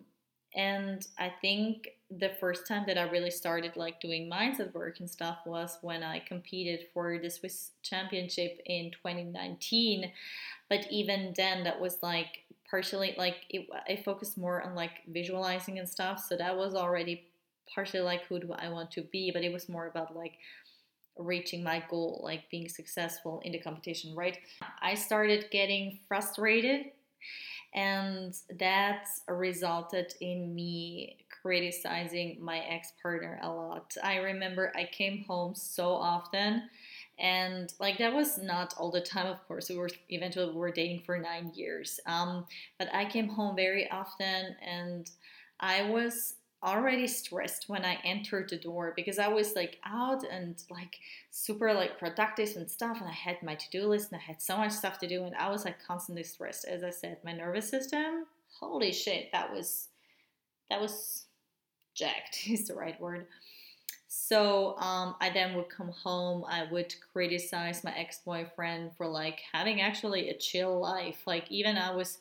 and 0.58 1.08
I 1.18 1.32
think 1.40 1.88
the 2.20 2.30
first 2.40 2.68
time 2.68 2.84
that 2.88 2.98
I 2.98 3.04
really 3.04 3.32
started 3.32 3.78
like 3.78 4.02
doing 4.02 4.30
mindset 4.30 4.74
work 4.74 5.00
and 5.00 5.10
stuff 5.10 5.40
was 5.46 5.78
when 5.82 6.04
I 6.04 6.20
competed 6.20 6.88
for 6.94 7.18
the 7.18 7.30
Swiss 7.30 7.72
Championship 7.84 8.60
in 8.66 8.92
2019. 8.92 10.12
But 10.70 10.88
even 10.92 11.34
then, 11.38 11.64
that 11.64 11.80
was 11.80 12.04
like 12.04 12.44
partially 12.70 13.16
like 13.18 13.36
it, 13.50 13.68
I 13.88 13.96
focused 13.96 14.38
more 14.38 14.62
on 14.62 14.76
like 14.76 14.92
visualizing 15.08 15.80
and 15.80 15.88
stuff. 15.88 16.24
So 16.28 16.36
that 16.38 16.58
was 16.58 16.76
already 16.76 17.28
partially 17.74 18.02
like 18.02 18.24
who 18.26 18.40
do 18.40 18.54
I 18.54 18.70
want 18.70 18.92
to 18.92 19.02
be, 19.02 19.32
but 19.32 19.44
it 19.44 19.54
was 19.54 19.70
more 19.70 19.88
about 19.88 20.16
like 20.16 20.34
reaching 21.18 21.64
my 21.64 21.84
goal, 21.90 22.22
like 22.24 22.50
being 22.50 22.68
successful 22.68 23.42
in 23.46 23.52
the 23.54 23.60
competition, 23.60 24.16
right? 24.16 24.38
I 24.82 24.96
started 24.96 25.46
getting 25.52 26.00
frustrated 26.08 26.88
and 27.74 28.36
that 28.60 29.08
resulted 29.28 30.14
in 30.20 30.54
me 30.54 31.18
criticizing 31.42 32.38
my 32.40 32.60
ex 32.60 32.94
partner 33.02 33.40
a 33.42 33.50
lot. 33.50 33.96
I 34.04 34.18
remember 34.18 34.72
I 34.76 34.86
came 34.92 35.24
home 35.24 35.56
so 35.56 35.90
often 35.90 36.64
and 37.20 37.74
like 37.80 37.98
that 38.00 38.14
was 38.14 38.40
not 38.40 38.74
all 38.78 38.90
the 38.90 39.02
time 39.02 39.28
of 39.28 39.46
course 39.48 39.70
we 39.70 39.78
were 39.78 39.90
eventually 40.10 40.52
we 40.52 40.58
were 40.58 40.72
dating 40.72 41.02
for 41.06 41.20
nine 41.20 41.52
years 41.54 42.00
um, 42.08 42.46
but 42.80 42.88
i 42.94 43.06
came 43.06 43.28
home 43.28 43.56
very 43.56 43.90
often 43.92 44.56
and 44.66 45.12
i 45.60 45.84
was 45.84 46.36
already 46.64 47.08
stressed 47.08 47.70
when 47.70 47.84
I 47.84 47.98
entered 48.04 48.50
the 48.50 48.58
door 48.58 48.94
because 48.96 49.18
I 49.18 49.28
was 49.28 49.56
like 49.56 49.80
out 49.84 50.24
and 50.30 50.62
like 50.70 50.98
super 51.32 51.74
like 51.74 51.98
productive 51.98 52.56
and 52.56 52.70
stuff 52.70 53.00
and 53.00 53.10
I 53.10 53.14
had 53.14 53.42
my 53.42 53.56
to-do 53.56 53.88
list 53.88 54.12
and 54.12 54.22
I 54.22 54.24
had 54.24 54.42
so 54.42 54.58
much 54.58 54.72
stuff 54.72 55.00
to 55.00 55.08
do 55.08 55.24
and 55.24 55.36
I 55.36 55.50
was 55.50 55.66
like 55.66 55.84
constantly 55.84 56.24
stressed 56.24 56.66
as 56.66 56.84
I 56.84 56.92
said 56.92 57.18
my 57.26 57.34
nervous 57.34 57.68
system 57.68 58.28
holy 58.60 58.94
shit 58.94 59.32
that 59.32 59.52
was 59.52 59.88
that 60.70 60.80
was 60.80 61.26
jacked 62.02 62.40
is 62.50 62.68
the 62.68 62.76
right 62.76 63.00
word 63.00 63.28
so 64.08 64.78
um, 64.78 65.16
I 65.22 65.30
then 65.30 65.56
would 65.56 65.70
come 65.70 65.90
home 65.90 66.44
I 66.48 66.68
would 66.72 66.94
criticize 67.14 67.84
my 67.84 67.96
ex-boyfriend 67.98 68.92
for 68.98 69.08
like 69.08 69.42
having 69.54 69.82
actually 69.82 70.30
a 70.30 70.38
chill 70.38 70.80
life 70.80 71.22
like 71.26 71.50
even 71.50 71.78
I 71.78 71.96
was 71.96 72.20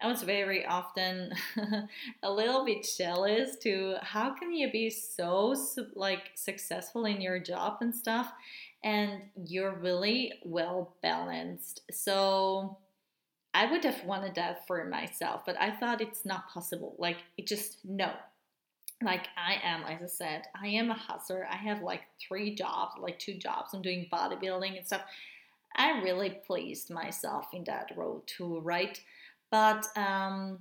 I 0.00 0.08
was 0.08 0.24
very 0.24 0.66
often 0.66 1.32
a 2.24 2.30
little 2.30 2.64
bit 2.64 2.84
jealous 2.98 3.56
to 3.58 3.96
how 4.02 4.34
can 4.34 4.52
you 4.52 4.70
be 4.70 4.90
so 4.90 5.54
like 5.94 6.32
successful 6.34 7.04
in 7.04 7.20
your 7.20 7.38
job 7.38 7.78
and 7.82 7.94
stuff 7.94 8.32
and 8.82 9.22
you're 9.46 9.74
really 9.74 10.32
well 10.44 10.96
balanced. 11.02 11.82
So 11.90 12.78
I 13.54 13.70
would 13.70 13.84
have 13.84 14.04
wanted 14.04 14.34
that 14.34 14.66
for 14.66 14.84
myself, 14.86 15.42
but 15.46 15.60
I 15.60 15.70
thought 15.70 16.00
it's 16.00 16.24
not 16.24 16.48
possible. 16.48 16.96
Like 16.98 17.18
it 17.36 17.46
just 17.46 17.78
no. 17.84 18.10
Like 19.04 19.28
I 19.36 19.60
am, 19.62 19.82
as 19.84 20.02
I 20.02 20.06
said, 20.06 20.42
I 20.60 20.68
am 20.68 20.90
a 20.90 20.94
hustler. 20.94 21.46
I 21.50 21.56
have 21.56 21.82
like 21.82 22.02
three 22.20 22.54
jobs, 22.54 22.94
like 22.98 23.18
two 23.18 23.34
jobs. 23.34 23.74
I'm 23.74 23.82
doing 23.82 24.08
bodybuilding 24.12 24.76
and 24.76 24.86
stuff. 24.86 25.02
I 25.76 26.02
really 26.02 26.30
pleased 26.46 26.90
myself 26.90 27.46
in 27.52 27.64
that 27.64 27.92
role 27.96 28.22
too, 28.26 28.60
right? 28.60 29.00
But 29.50 29.86
um, 29.96 30.60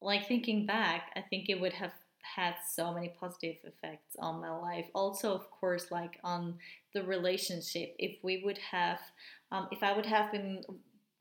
like 0.00 0.26
thinking 0.28 0.66
back, 0.66 1.10
I 1.16 1.20
think 1.20 1.48
it 1.48 1.60
would 1.60 1.72
have 1.74 1.92
had 2.22 2.54
so 2.68 2.92
many 2.92 3.14
positive 3.18 3.56
effects 3.64 4.16
on 4.18 4.40
my 4.40 4.50
life. 4.50 4.86
Also, 4.94 5.32
of 5.32 5.50
course, 5.50 5.90
like 5.90 6.18
on 6.22 6.58
the 6.94 7.02
relationship. 7.02 7.94
If 7.98 8.16
we 8.22 8.42
would 8.44 8.58
have, 8.58 9.00
um, 9.50 9.68
if 9.70 9.82
I 9.82 9.94
would 9.94 10.06
have 10.06 10.30
been 10.32 10.62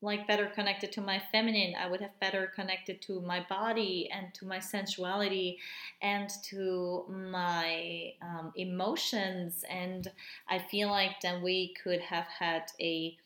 like 0.02 0.28
better 0.28 0.46
connected 0.48 0.92
to 0.92 1.02
my 1.02 1.22
feminine. 1.32 1.74
I 1.76 1.90
would 1.90 2.02
have 2.02 2.20
better 2.20 2.52
connected 2.56 3.02
to 3.04 3.22
my 3.22 3.46
body 3.50 4.10
and 4.14 4.34
to 4.36 4.46
my 4.46 4.60
sensuality 4.60 5.58
and 6.02 6.30
to 6.50 7.06
my 7.10 8.14
um, 8.22 8.52
emotions. 8.56 9.64
And 9.70 10.08
i 10.50 10.60
feel 10.60 10.90
like 10.90 11.20
then 11.22 11.42
we 11.42 11.74
could 11.84 12.02
have 12.02 12.28
had 12.28 12.64
a 12.80 13.18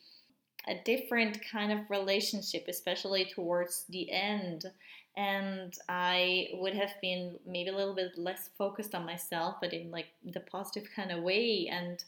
a 0.67 0.79
different 0.85 1.39
kind 1.51 1.71
of 1.71 1.89
relationship 1.89 2.65
especially 2.67 3.25
towards 3.25 3.85
the 3.89 4.09
end. 4.11 4.65
And 5.17 5.73
i 5.89 6.47
would 6.53 6.73
have 6.73 6.93
been 7.01 7.37
maybe 7.45 7.69
a 7.69 7.75
little 7.75 7.95
bit 7.95 8.17
less 8.17 8.49
focused 8.57 8.95
on 8.95 9.05
myself 9.05 9.55
but 9.59 9.73
in 9.73 9.91
like 9.91 10.07
the 10.23 10.39
positive 10.39 10.89
kind 10.95 11.11
of 11.11 11.21
way. 11.21 11.67
And 11.69 12.01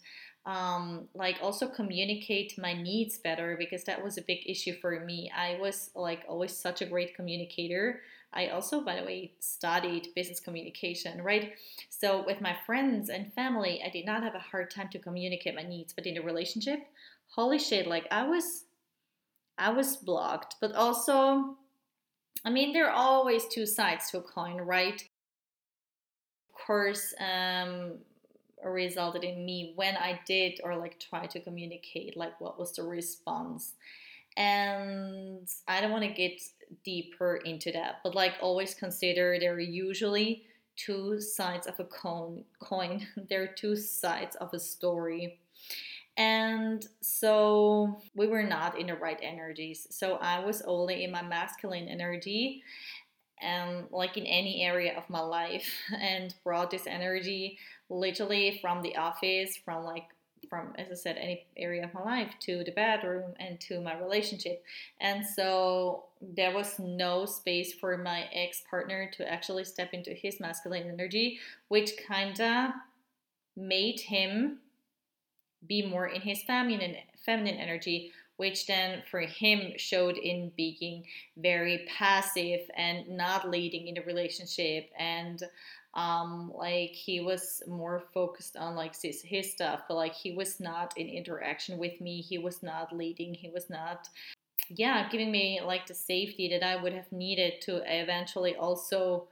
um, 0.46 1.08
like 1.16 1.38
also 1.42 1.68
communicate 1.68 2.58
my 2.58 2.74
needs 2.74 3.18
better 3.18 3.56
because 3.58 3.84
that 3.86 4.04
was 4.04 4.18
a 4.18 4.22
big 4.22 4.40
issue 4.46 4.74
for 4.82 5.00
me. 5.00 5.32
I 5.36 5.58
was 5.60 5.90
like 5.96 6.26
always 6.28 6.56
such 6.56 6.82
a 6.82 6.86
great 6.86 7.16
communicator. 7.16 8.02
I 8.34 8.48
also, 8.48 8.82
by 8.82 9.00
the 9.00 9.06
way, 9.06 9.34
studied 9.40 10.10
business 10.16 10.40
communication, 10.40 11.22
right? 11.22 11.54
So 11.90 12.26
with 12.26 12.42
my 12.42 12.56
friends 12.66 13.10
and 13.10 13.32
family, 13.34 13.82
I 13.86 13.90
did 13.90 14.06
not 14.06 14.24
have 14.24 14.36
a 14.36 14.40
hard 14.40 14.72
time 14.72 14.90
to 14.90 15.00
communicate 15.00 15.56
my 15.56 15.64
needs, 15.64 15.94
but 15.94 16.08
in 16.08 16.18
a 16.18 16.22
relationship, 16.22 16.80
holy 17.28 17.60
shit, 17.60 17.88
like 17.88 18.08
I 18.12 18.28
was, 18.28 18.66
I 19.58 19.70
was 19.70 19.98
blocked. 19.98 20.56
But 20.60 20.74
also, 20.74 21.58
I 22.44 22.50
mean, 22.50 22.74
there 22.74 22.90
are 22.90 22.96
always 22.96 23.48
two 23.48 23.68
sides 23.68 24.10
to 24.10 24.18
a 24.18 24.24
coin, 24.24 24.58
right? 24.58 25.02
Of 26.50 26.66
course, 26.66 27.14
um, 27.20 28.00
resulted 28.66 29.24
in 29.24 29.46
me 29.46 29.74
when 29.76 29.96
I 29.98 30.20
did 30.26 30.60
or 30.64 30.76
like 30.76 31.00
try 31.00 31.26
to 31.28 31.40
communicate, 31.40 32.18
like 32.18 32.40
what 32.40 32.60
was 32.60 32.74
the 32.74 32.84
response. 32.84 33.74
And 34.36 35.48
I 35.68 35.82
don't 35.82 35.92
want 35.92 36.04
to 36.04 36.14
get 36.14 36.42
deeper 36.84 37.38
into 37.38 37.72
that, 37.72 38.00
but 38.04 38.16
like 38.16 38.34
always 38.42 38.74
consider 38.74 39.38
there 39.40 39.54
are 39.54 39.60
usually 39.60 40.44
two 40.76 41.20
sides 41.22 41.68
of 41.68 41.80
a 41.80 41.84
coin. 41.86 42.44
coin. 42.60 43.08
there 43.30 43.44
are 43.44 43.48
two 43.48 43.76
sides 43.76 44.36
of 44.38 44.54
a 44.54 44.60
story. 44.60 45.40
And 46.18 46.86
so 47.02 48.00
we 48.16 48.28
were 48.28 48.44
not 48.44 48.80
in 48.80 48.88
the 48.88 48.96
right 48.96 49.20
energies. 49.22 49.88
So 49.90 50.16
I 50.16 50.40
was 50.40 50.62
only 50.64 51.04
in 51.04 51.12
my 51.12 51.24
masculine 51.24 51.88
energy 51.88 52.64
and 53.42 53.86
like 53.92 54.18
in 54.18 54.26
any 54.26 54.64
area 54.64 54.96
of 54.98 55.10
my 55.10 55.20
life 55.20 55.70
and 56.00 56.34
brought 56.44 56.72
this 56.72 56.88
energy 56.88 57.58
literally 57.94 58.60
from 58.62 58.82
the 58.82 58.96
office, 58.98 59.58
from 59.58 59.84
like 59.84 60.06
from 60.50 60.74
as 60.78 60.88
I 60.92 60.96
said, 60.96 61.18
any 61.18 61.46
area 61.56 61.86
of 61.86 61.94
my 61.94 62.04
life 62.04 62.34
to 62.42 62.64
the 62.64 62.72
bedroom 62.72 63.34
and 63.40 63.60
to 63.62 63.80
my 63.82 63.98
relationship. 63.98 64.64
And 65.00 65.26
so 65.26 66.06
there 66.22 66.54
was 66.54 66.78
no 66.80 67.26
space 67.26 67.74
for 67.74 67.98
my 67.98 68.26
ex 68.34 68.62
partner 68.70 69.10
to 69.14 69.32
actually 69.32 69.64
step 69.64 69.94
into 69.94 70.12
his 70.12 70.40
masculine 70.40 70.90
energy, 70.90 71.40
which 71.70 71.92
kinda 72.08 72.76
made 73.56 74.02
him 74.02 74.60
be 75.66 75.86
more 75.86 76.08
in 76.08 76.22
his 76.22 76.44
feminine 76.44 76.98
feminine 77.26 77.56
energy 77.56 78.12
which 78.38 78.66
then 78.66 79.04
for 79.10 79.22
him 79.22 79.74
showed 79.78 80.18
in 80.18 80.52
being 80.58 81.06
very 81.38 81.86
passive 81.88 82.62
and 82.76 83.08
not 83.08 83.50
leading 83.50 83.88
in 83.88 83.96
the 83.96 84.02
relationship 84.02 84.90
and 84.98 85.44
um 85.96 86.52
like 86.56 86.90
he 86.90 87.22
was 87.22 87.62
more 87.68 88.04
focused 88.14 88.58
on 88.58 88.76
like 88.76 89.00
his, 89.00 89.22
his 89.22 89.52
stuff 89.52 89.82
but 89.88 89.96
like 89.96 90.14
he 90.14 90.32
was 90.32 90.60
not 90.60 90.98
in 90.98 91.08
interaction 91.08 91.78
with 91.78 92.00
me 92.02 92.20
he 92.22 92.38
was 92.38 92.64
not 92.64 92.96
leading 92.96 93.34
he 93.34 93.50
was 93.50 93.70
not 93.70 94.10
yeah 94.70 95.08
giving 95.10 95.32
me 95.32 95.62
like 95.64 95.86
the 95.86 95.94
safety 95.94 96.50
that 96.50 96.64
i 96.64 96.82
would 96.82 96.94
have 96.94 97.12
needed 97.12 97.62
to 97.62 97.82
eventually 97.86 98.56
also 98.56 99.28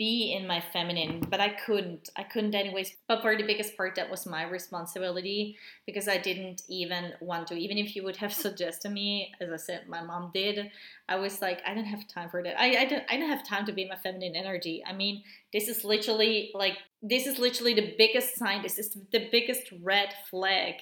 be 0.00 0.32
in 0.32 0.46
my 0.46 0.60
feminine 0.72 1.20
but 1.28 1.40
i 1.40 1.50
couldn't 1.50 2.08
i 2.16 2.22
couldn't 2.22 2.54
anyways. 2.54 2.96
But 3.06 3.20
for 3.20 3.36
the 3.36 3.42
biggest 3.42 3.76
part 3.76 3.94
that 3.96 4.10
was 4.10 4.24
my 4.24 4.44
responsibility 4.48 5.58
because 5.84 6.08
i 6.08 6.16
didn't 6.16 6.62
even 6.68 7.12
want 7.20 7.48
to. 7.48 7.54
Even 7.54 7.76
if 7.76 7.94
you 7.94 8.02
would 8.04 8.16
have 8.16 8.32
suggested 8.46 8.90
me 8.90 9.32
as 9.42 9.50
i 9.52 9.56
said 9.56 9.88
my 9.88 10.02
mom 10.02 10.30
did 10.32 10.70
i 11.06 11.16
was 11.16 11.42
like 11.42 11.60
i 11.66 11.74
don't 11.74 11.84
have 11.84 12.08
time 12.08 12.30
for 12.30 12.42
that. 12.42 12.58
I 12.58 12.66
i 12.82 12.84
don't, 12.86 13.04
I 13.10 13.18
don't 13.18 13.28
have 13.28 13.46
time 13.46 13.66
to 13.66 13.72
be 13.72 13.86
my 13.86 13.96
feminine 13.96 14.34
energy. 14.34 14.82
I 14.86 14.94
mean 14.94 15.22
this 15.52 15.68
is 15.68 15.84
literally 15.84 16.50
like 16.54 16.78
this 17.02 17.26
is 17.26 17.38
literally 17.38 17.74
the 17.74 17.94
biggest 17.98 18.36
sign. 18.36 18.62
This 18.62 18.78
is 18.78 18.96
the 19.12 19.28
biggest 19.30 19.70
red 19.82 20.08
flag 20.30 20.76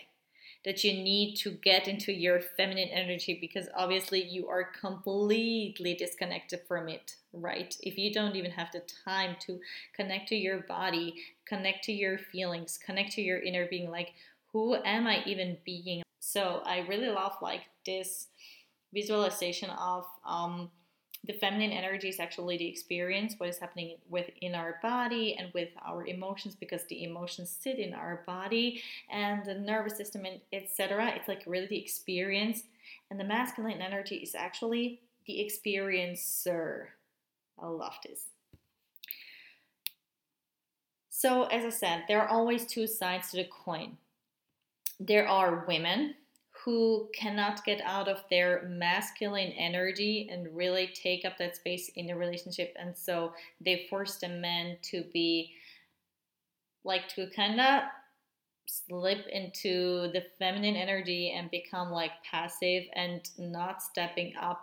that 0.64 0.82
you 0.82 0.92
need 0.92 1.36
to 1.36 1.50
get 1.50 1.88
into 1.88 2.12
your 2.12 2.40
feminine 2.40 2.88
energy 2.88 3.38
because 3.40 3.68
obviously 3.76 4.22
you 4.22 4.48
are 4.48 4.70
completely 4.80 5.94
disconnected 5.94 6.60
from 6.66 6.88
it, 6.88 7.14
right? 7.32 7.76
If 7.82 7.96
you 7.96 8.12
don't 8.12 8.36
even 8.36 8.50
have 8.50 8.72
the 8.72 8.82
time 9.04 9.36
to 9.46 9.60
connect 9.94 10.28
to 10.28 10.36
your 10.36 10.60
body, 10.60 11.14
connect 11.46 11.84
to 11.84 11.92
your 11.92 12.18
feelings, 12.18 12.78
connect 12.84 13.12
to 13.12 13.22
your 13.22 13.38
inner 13.38 13.66
being, 13.66 13.90
like, 13.90 14.14
who 14.52 14.74
am 14.74 15.06
I 15.06 15.22
even 15.26 15.58
being? 15.64 16.02
So 16.20 16.62
I 16.64 16.80
really 16.80 17.08
love 17.08 17.36
like 17.40 17.62
this 17.86 18.28
visualization 18.92 19.70
of 19.70 20.06
um, 20.26 20.70
the 21.28 21.34
feminine 21.34 21.72
energy 21.72 22.08
is 22.08 22.18
actually 22.18 22.56
the 22.56 22.66
experience 22.66 23.34
what 23.36 23.50
is 23.50 23.58
happening 23.58 23.96
within 24.08 24.54
our 24.54 24.78
body 24.82 25.36
and 25.38 25.52
with 25.52 25.68
our 25.86 26.06
emotions 26.06 26.56
because 26.58 26.84
the 26.84 27.04
emotions 27.04 27.54
sit 27.60 27.78
in 27.78 27.92
our 27.92 28.22
body 28.26 28.82
and 29.10 29.44
the 29.44 29.54
nervous 29.54 29.96
system 29.96 30.24
and 30.24 30.40
etc 30.52 31.12
it's 31.14 31.28
like 31.28 31.42
really 31.46 31.66
the 31.66 31.78
experience. 31.78 32.62
And 33.10 33.18
the 33.20 33.24
masculine 33.24 33.82
energy 33.82 34.16
is 34.16 34.34
actually 34.34 35.00
the 35.26 35.46
experiencer. 35.46 36.86
I 37.60 37.66
love 37.66 37.94
this. 38.06 38.22
So 41.10 41.44
as 41.44 41.64
i 41.64 41.70
said 41.70 42.04
there 42.06 42.22
are 42.22 42.28
always 42.28 42.66
two 42.66 42.86
sides 42.86 43.30
to 43.30 43.38
the 43.38 43.48
coin. 43.64 43.98
There 45.00 45.28
are 45.28 45.64
women 45.68 46.14
who 46.68 47.08
cannot 47.14 47.64
get 47.64 47.80
out 47.80 48.08
of 48.08 48.22
their 48.28 48.68
masculine 48.68 49.52
energy 49.52 50.28
and 50.30 50.54
really 50.54 50.86
take 50.88 51.24
up 51.24 51.38
that 51.38 51.56
space 51.56 51.90
in 51.96 52.06
the 52.06 52.14
relationship. 52.14 52.76
And 52.78 52.94
so 52.94 53.32
they 53.58 53.86
force 53.88 54.16
the 54.16 54.28
men 54.28 54.76
to 54.90 55.02
be 55.10 55.54
like 56.84 57.08
to 57.14 57.26
kind 57.34 57.58
of 57.58 57.84
slip 58.66 59.26
into 59.28 60.12
the 60.12 60.22
feminine 60.38 60.76
energy 60.76 61.32
and 61.34 61.50
become 61.50 61.90
like 61.90 62.10
passive 62.30 62.84
and 62.92 63.30
not 63.38 63.80
stepping 63.80 64.34
up 64.38 64.60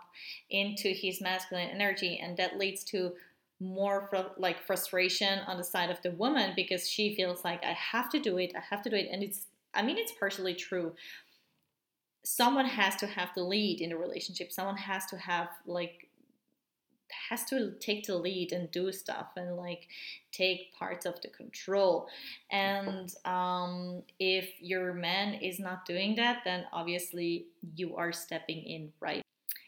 into 0.50 0.90
his 0.90 1.20
masculine 1.20 1.70
energy. 1.70 2.20
And 2.22 2.36
that 2.36 2.56
leads 2.56 2.84
to 2.84 3.14
more 3.58 4.06
fr- 4.10 4.30
like 4.38 4.64
frustration 4.64 5.40
on 5.48 5.56
the 5.56 5.64
side 5.64 5.90
of 5.90 6.00
the 6.02 6.12
woman 6.12 6.52
because 6.54 6.88
she 6.88 7.16
feels 7.16 7.42
like 7.42 7.64
I 7.64 7.72
have 7.72 8.10
to 8.10 8.20
do 8.20 8.38
it, 8.38 8.52
I 8.54 8.60
have 8.60 8.82
to 8.82 8.90
do 8.90 8.94
it. 8.94 9.08
And 9.10 9.24
it's, 9.24 9.46
I 9.74 9.82
mean, 9.82 9.98
it's 9.98 10.12
partially 10.20 10.54
true 10.54 10.92
someone 12.26 12.66
has 12.66 12.96
to 12.96 13.06
have 13.06 13.30
the 13.36 13.42
lead 13.42 13.80
in 13.80 13.92
a 13.92 13.96
relationship. 13.96 14.50
Someone 14.50 14.76
has 14.76 15.06
to 15.06 15.16
have 15.16 15.48
like 15.64 16.08
has 17.30 17.44
to 17.44 17.72
take 17.78 18.04
the 18.04 18.16
lead 18.16 18.50
and 18.50 18.68
do 18.72 18.90
stuff 18.90 19.28
and 19.36 19.56
like 19.56 19.86
take 20.32 20.74
parts 20.76 21.06
of 21.06 21.20
the 21.22 21.28
control. 21.28 22.08
And 22.50 23.14
um, 23.24 24.02
if 24.18 24.50
your 24.60 24.92
man 24.92 25.34
is 25.34 25.60
not 25.60 25.86
doing 25.86 26.16
that 26.16 26.42
then 26.44 26.64
obviously 26.72 27.46
you 27.76 27.94
are 27.94 28.12
stepping 28.12 28.62
in 28.64 28.92
right 29.00 29.22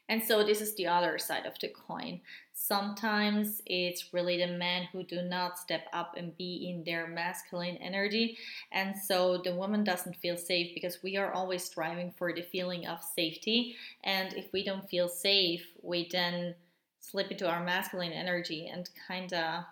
and 0.08 0.22
so 0.22 0.44
this 0.44 0.60
is 0.60 0.74
the 0.74 0.86
other 0.86 1.18
side 1.18 1.46
of 1.46 1.58
the 1.60 1.68
coin. 1.68 2.20
Sometimes 2.52 3.62
it's 3.66 4.12
really 4.12 4.38
the 4.38 4.52
men 4.52 4.88
who 4.92 5.04
do 5.04 5.22
not 5.22 5.58
step 5.58 5.86
up 5.92 6.14
and 6.16 6.36
be 6.36 6.68
in 6.68 6.82
their 6.84 7.06
masculine 7.06 7.76
energy. 7.76 8.36
And 8.72 8.96
so 8.98 9.38
the 9.38 9.54
woman 9.54 9.84
doesn't 9.84 10.16
feel 10.16 10.36
safe 10.36 10.74
because 10.74 11.02
we 11.02 11.16
are 11.16 11.32
always 11.32 11.64
striving 11.64 12.12
for 12.18 12.32
the 12.32 12.42
feeling 12.42 12.86
of 12.86 13.02
safety. 13.02 13.76
And 14.02 14.32
if 14.34 14.52
we 14.52 14.64
don't 14.64 14.88
feel 14.88 15.08
safe 15.08 15.66
we 15.82 16.08
then 16.10 16.54
slip 17.00 17.30
into 17.30 17.48
our 17.48 17.64
masculine 17.64 18.12
energy 18.12 18.68
and 18.68 18.88
kind 19.06 19.32
of 19.32 19.64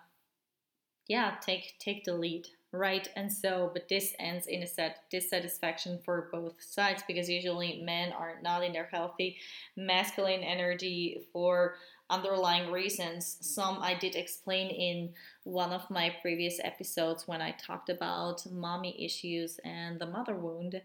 yeah 1.07 1.35
take 1.41 1.75
take 1.79 2.03
the 2.03 2.13
lead 2.13 2.47
right? 2.71 3.07
And 3.15 3.31
so 3.31 3.71
but 3.73 3.87
this 3.87 4.13
ends 4.19 4.47
in 4.47 4.63
a 4.63 4.67
set 4.67 5.03
dissatisfaction 5.09 5.99
for 6.03 6.29
both 6.31 6.61
sides 6.61 7.03
because 7.07 7.29
usually 7.29 7.81
men 7.83 8.11
are 8.11 8.39
not 8.43 8.63
in 8.63 8.73
their 8.73 8.89
healthy 8.91 9.37
masculine 9.75 10.41
energy 10.41 11.21
for 11.31 11.75
underlying 12.09 12.71
reasons. 12.71 13.37
Some 13.41 13.79
i 13.81 13.93
did 13.93 14.15
explain 14.15 14.69
in 14.69 15.13
one 15.43 15.71
of 15.71 15.89
my 15.89 16.13
previous 16.21 16.59
episodes 16.63 17.27
when 17.27 17.41
i 17.41 17.51
talked 17.51 17.89
about 17.89 18.45
mommy 18.51 19.03
issues 19.03 19.59
and 19.63 19.99
the 19.99 20.05
mother 20.05 20.35
wound. 20.35 20.81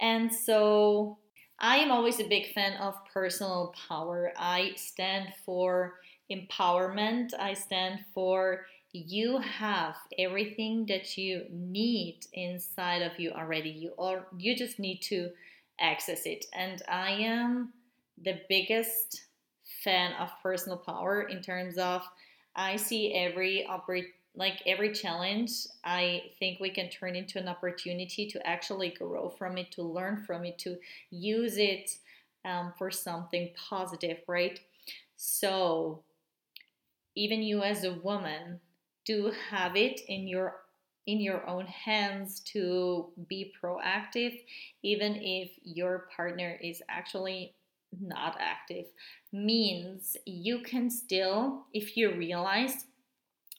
And 0.00 0.32
so 0.32 1.18
i 1.60 1.76
am 1.78 1.90
always 1.90 2.20
a 2.20 2.28
big 2.28 2.52
fan 2.52 2.74
of 2.74 2.94
personal 3.12 3.74
power. 3.88 4.32
I 4.36 4.72
stand 4.76 5.32
for 5.44 5.94
empowerment. 6.30 7.32
I 7.38 7.54
stand 7.54 8.00
for 8.14 8.66
you 8.92 9.38
have 9.38 9.96
everything 10.18 10.86
that 10.86 11.18
you 11.18 11.44
need 11.50 12.26
inside 12.32 13.02
of 13.02 13.18
you 13.18 13.30
already. 13.30 13.70
You 13.70 13.92
or 13.96 14.26
you 14.36 14.56
just 14.56 14.78
need 14.78 15.02
to 15.02 15.30
access 15.80 16.26
it. 16.26 16.46
And 16.52 16.82
i 16.88 17.10
am 17.10 17.72
the 18.24 18.40
biggest 18.48 19.22
fan 19.84 20.12
of 20.14 20.30
personal 20.42 20.78
power 20.78 21.22
in 21.22 21.40
terms 21.40 21.78
of 21.78 22.02
i 22.56 22.74
see 22.74 23.14
every 23.14 23.64
operate 23.66 24.06
like 24.34 24.62
every 24.66 24.92
challenge. 24.92 25.50
I 25.84 26.22
think 26.38 26.60
we 26.60 26.70
can 26.70 26.88
turn 26.90 27.16
into 27.16 27.38
an 27.40 27.48
opportunity 27.48 28.26
to 28.28 28.46
actually 28.46 28.90
grow 28.90 29.28
from 29.30 29.58
it 29.58 29.72
to 29.72 29.82
learn 29.82 30.22
from 30.24 30.44
it 30.44 30.58
to 30.60 30.76
use 31.10 31.56
it 31.56 31.96
um, 32.44 32.72
for 32.78 32.90
something 32.90 33.50
positive 33.68 34.18
right? 34.28 34.60
So 35.16 36.02
even 37.16 37.42
you 37.42 37.62
as 37.62 37.82
a 37.82 37.94
woman 37.94 38.60
to 39.08 39.32
have 39.50 39.76
it 39.76 40.00
in 40.08 40.28
your 40.28 40.56
in 41.06 41.20
your 41.20 41.48
own 41.48 41.66
hands 41.66 42.40
to 42.40 43.08
be 43.28 43.52
proactive 43.62 44.38
even 44.82 45.16
if 45.16 45.50
your 45.64 46.06
partner 46.14 46.58
is 46.62 46.82
actually 46.90 47.54
not 47.98 48.36
active 48.38 48.84
means 49.32 50.16
you 50.26 50.60
can 50.60 50.90
still 50.90 51.64
if 51.72 51.96
you 51.96 52.14
realize 52.14 52.84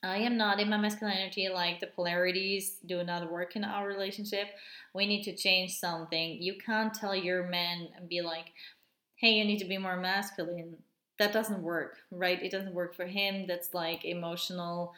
I 0.02 0.20
am 0.20 0.38
not 0.38 0.62
in 0.62 0.70
my 0.70 0.78
masculine 0.78 1.18
energy, 1.18 1.50
like 1.50 1.82
the 1.82 1.88
polarities 1.88 2.78
do 2.86 3.04
not 3.04 3.30
work 3.30 3.56
in 3.56 3.66
our 3.66 3.86
relationship. 3.86 4.48
We 4.94 5.06
need 5.06 5.24
to 5.24 5.36
change 5.36 5.78
something. 5.78 6.42
You 6.42 6.56
can't 6.66 6.94
tell 6.94 7.16
your 7.16 7.48
man 7.48 7.90
and 7.98 8.08
be 8.08 8.22
like, 8.22 8.54
hey, 9.16 9.34
you 9.34 9.44
need 9.44 9.60
to 9.60 9.66
be 9.66 9.78
more 9.78 9.98
masculine. 9.98 10.78
That 11.18 11.34
doesn't 11.34 11.62
work, 11.62 11.98
right? 12.12 12.42
It 12.42 12.52
doesn't 12.52 12.74
work 12.74 12.96
for 12.96 13.06
him. 13.06 13.46
That's 13.46 13.74
like 13.74 14.06
emotional 14.06 14.94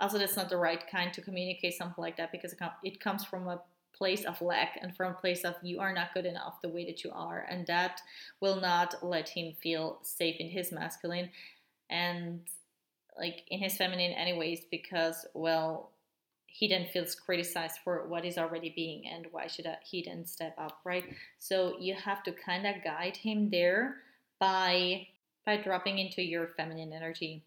also 0.00 0.18
that's 0.18 0.36
not 0.36 0.48
the 0.48 0.56
right 0.56 0.86
kind 0.90 1.12
to 1.12 1.20
communicate 1.20 1.74
something 1.74 2.02
like 2.02 2.16
that 2.16 2.32
because 2.32 2.54
it 2.84 3.00
comes 3.00 3.24
from 3.24 3.48
a 3.48 3.60
place 3.96 4.24
of 4.24 4.40
lack 4.40 4.78
and 4.80 4.96
from 4.96 5.12
a 5.12 5.16
place 5.16 5.44
of 5.44 5.54
you 5.62 5.80
are 5.80 5.92
not 5.92 6.14
good 6.14 6.26
enough 6.26 6.60
the 6.62 6.68
way 6.68 6.84
that 6.84 7.02
you 7.02 7.10
are 7.12 7.46
and 7.50 7.66
that 7.66 8.00
will 8.40 8.60
not 8.60 8.94
let 9.02 9.28
him 9.28 9.52
feel 9.60 9.98
safe 10.02 10.36
in 10.38 10.48
his 10.48 10.70
masculine 10.70 11.28
and 11.90 12.40
like 13.18 13.42
in 13.48 13.58
his 13.58 13.76
feminine 13.76 14.12
anyways 14.12 14.60
because 14.70 15.26
well 15.34 15.90
he 16.58 16.66
then 16.66 16.86
feels 16.92 17.14
criticized 17.14 17.78
for 17.84 18.08
what 18.08 18.24
is 18.24 18.36
already 18.36 18.72
being 18.74 19.06
and 19.06 19.26
why 19.30 19.46
should 19.46 19.66
he 19.84 20.02
then 20.02 20.24
step 20.24 20.54
up 20.58 20.80
right? 20.84 21.04
So 21.38 21.76
you 21.78 21.94
have 21.94 22.22
to 22.24 22.32
kind 22.32 22.66
of 22.66 22.82
guide 22.82 23.16
him 23.16 23.48
there 23.48 23.96
by 24.40 25.06
by 25.46 25.56
dropping 25.56 25.98
into 25.98 26.20
your 26.20 26.48
feminine 26.56 26.92
energy. 26.92 27.44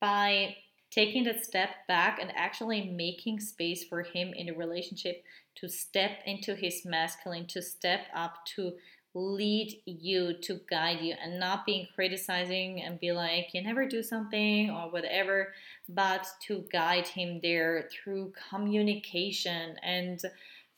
By 0.00 0.56
taking 0.90 1.24
that 1.24 1.44
step 1.44 1.70
back 1.86 2.18
and 2.20 2.32
actually 2.34 2.90
making 2.90 3.40
space 3.40 3.84
for 3.84 4.02
him 4.02 4.32
in 4.34 4.46
the 4.46 4.52
relationship 4.52 5.22
to 5.56 5.68
step 5.68 6.10
into 6.26 6.54
his 6.54 6.84
masculine, 6.84 7.46
to 7.46 7.62
step 7.62 8.00
up, 8.14 8.44
to 8.44 8.72
lead 9.14 9.80
you, 9.86 10.34
to 10.40 10.60
guide 10.68 11.00
you, 11.00 11.14
and 11.22 11.38
not 11.38 11.66
being 11.66 11.86
criticizing 11.94 12.82
and 12.82 13.00
be 13.00 13.12
like, 13.12 13.48
you 13.52 13.62
never 13.62 13.86
do 13.86 14.02
something 14.02 14.70
or 14.70 14.90
whatever, 14.90 15.52
but 15.88 16.26
to 16.46 16.64
guide 16.72 17.06
him 17.06 17.40
there 17.42 17.88
through 17.92 18.32
communication 18.50 19.76
and 19.82 20.20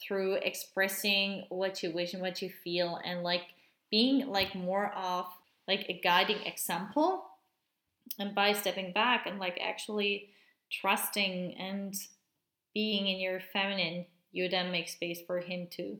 through 0.00 0.34
expressing 0.34 1.44
what 1.48 1.82
you 1.82 1.90
wish 1.92 2.12
and 2.12 2.22
what 2.22 2.42
you 2.42 2.50
feel 2.64 2.98
and 3.04 3.22
like 3.22 3.42
being 3.90 4.26
like 4.26 4.54
more 4.54 4.92
of 4.94 5.26
like 5.68 5.86
a 5.88 6.00
guiding 6.02 6.40
example 6.44 7.24
and 8.18 8.34
by 8.34 8.52
stepping 8.52 8.92
back 8.92 9.26
and 9.26 9.38
like 9.38 9.58
actually 9.62 10.30
trusting 10.70 11.54
and 11.58 11.94
being 12.74 13.06
in 13.06 13.18
your 13.18 13.40
feminine 13.52 14.06
you 14.32 14.48
then 14.48 14.72
make 14.72 14.88
space 14.88 15.20
for 15.26 15.40
him 15.40 15.68
to 15.70 15.98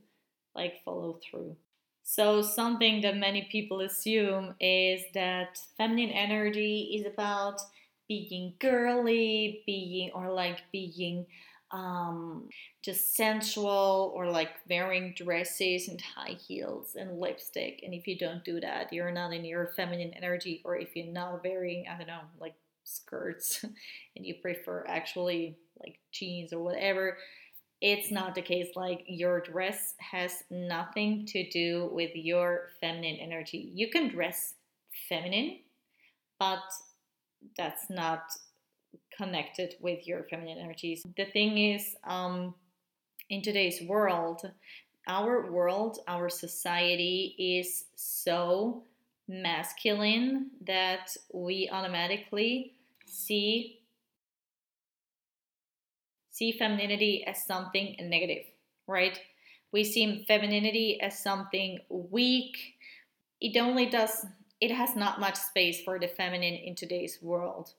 like 0.54 0.82
follow 0.84 1.18
through. 1.22 1.56
So 2.02 2.42
something 2.42 3.02
that 3.02 3.16
many 3.16 3.48
people 3.52 3.80
assume 3.80 4.54
is 4.60 5.02
that 5.14 5.58
feminine 5.76 6.10
energy 6.10 6.98
is 6.98 7.06
about 7.06 7.60
being 8.08 8.54
girly 8.58 9.62
being 9.66 10.10
or 10.14 10.32
like 10.32 10.58
being 10.72 11.26
um, 11.72 12.48
just 12.82 13.16
sensual 13.16 14.12
or 14.14 14.30
like 14.30 14.50
wearing 14.68 15.14
dresses 15.16 15.88
and 15.88 16.00
high 16.00 16.36
heels 16.46 16.96
and 16.96 17.18
lipstick. 17.18 17.80
And 17.82 17.94
if 17.94 18.06
you 18.06 18.18
don't 18.18 18.44
do 18.44 18.60
that, 18.60 18.92
you're 18.92 19.10
not 19.10 19.32
in 19.32 19.44
your 19.44 19.72
feminine 19.74 20.12
energy, 20.14 20.60
or 20.64 20.76
if 20.76 20.94
you're 20.94 21.06
not 21.06 21.42
wearing, 21.42 21.86
I 21.90 21.96
don't 21.96 22.06
know, 22.06 22.20
like 22.38 22.54
skirts 22.84 23.64
and 24.16 24.26
you 24.26 24.34
prefer 24.42 24.84
actually 24.86 25.56
like 25.80 25.98
jeans 26.12 26.52
or 26.52 26.62
whatever, 26.62 27.16
it's 27.80 28.10
not 28.10 28.34
the 28.34 28.42
case. 28.42 28.68
Like 28.76 29.04
your 29.06 29.40
dress 29.40 29.94
has 29.98 30.44
nothing 30.50 31.26
to 31.26 31.48
do 31.50 31.88
with 31.92 32.10
your 32.14 32.68
feminine 32.80 33.16
energy. 33.16 33.72
You 33.74 33.90
can 33.90 34.08
dress 34.08 34.54
feminine, 35.08 35.58
but 36.38 36.62
that's 37.56 37.90
not 37.90 38.22
connected 39.16 39.74
with 39.80 40.06
your 40.06 40.24
feminine 40.24 40.58
energies. 40.58 41.04
The 41.16 41.26
thing 41.26 41.58
is, 41.58 41.96
um, 42.04 42.54
in 43.30 43.42
today's 43.42 43.82
world, 43.82 44.50
our 45.06 45.50
world, 45.50 45.98
our 46.06 46.28
society 46.28 47.34
is 47.38 47.84
so 47.94 48.84
masculine 49.28 50.50
that 50.66 51.16
we 51.32 51.68
automatically 51.72 52.74
see 53.06 53.78
see 56.30 56.52
femininity 56.52 57.24
as 57.26 57.44
something 57.44 57.94
negative, 58.00 58.44
right? 58.86 59.18
We 59.70 59.84
see 59.84 60.24
femininity 60.26 60.98
as 61.00 61.18
something 61.18 61.78
weak. 61.88 62.56
It 63.40 63.56
only 63.58 63.86
does 63.86 64.26
it 64.60 64.70
has 64.70 64.96
not 64.96 65.20
much 65.20 65.36
space 65.36 65.82
for 65.82 65.98
the 65.98 66.08
feminine 66.08 66.54
in 66.54 66.74
today's 66.74 67.18
world 67.20 67.74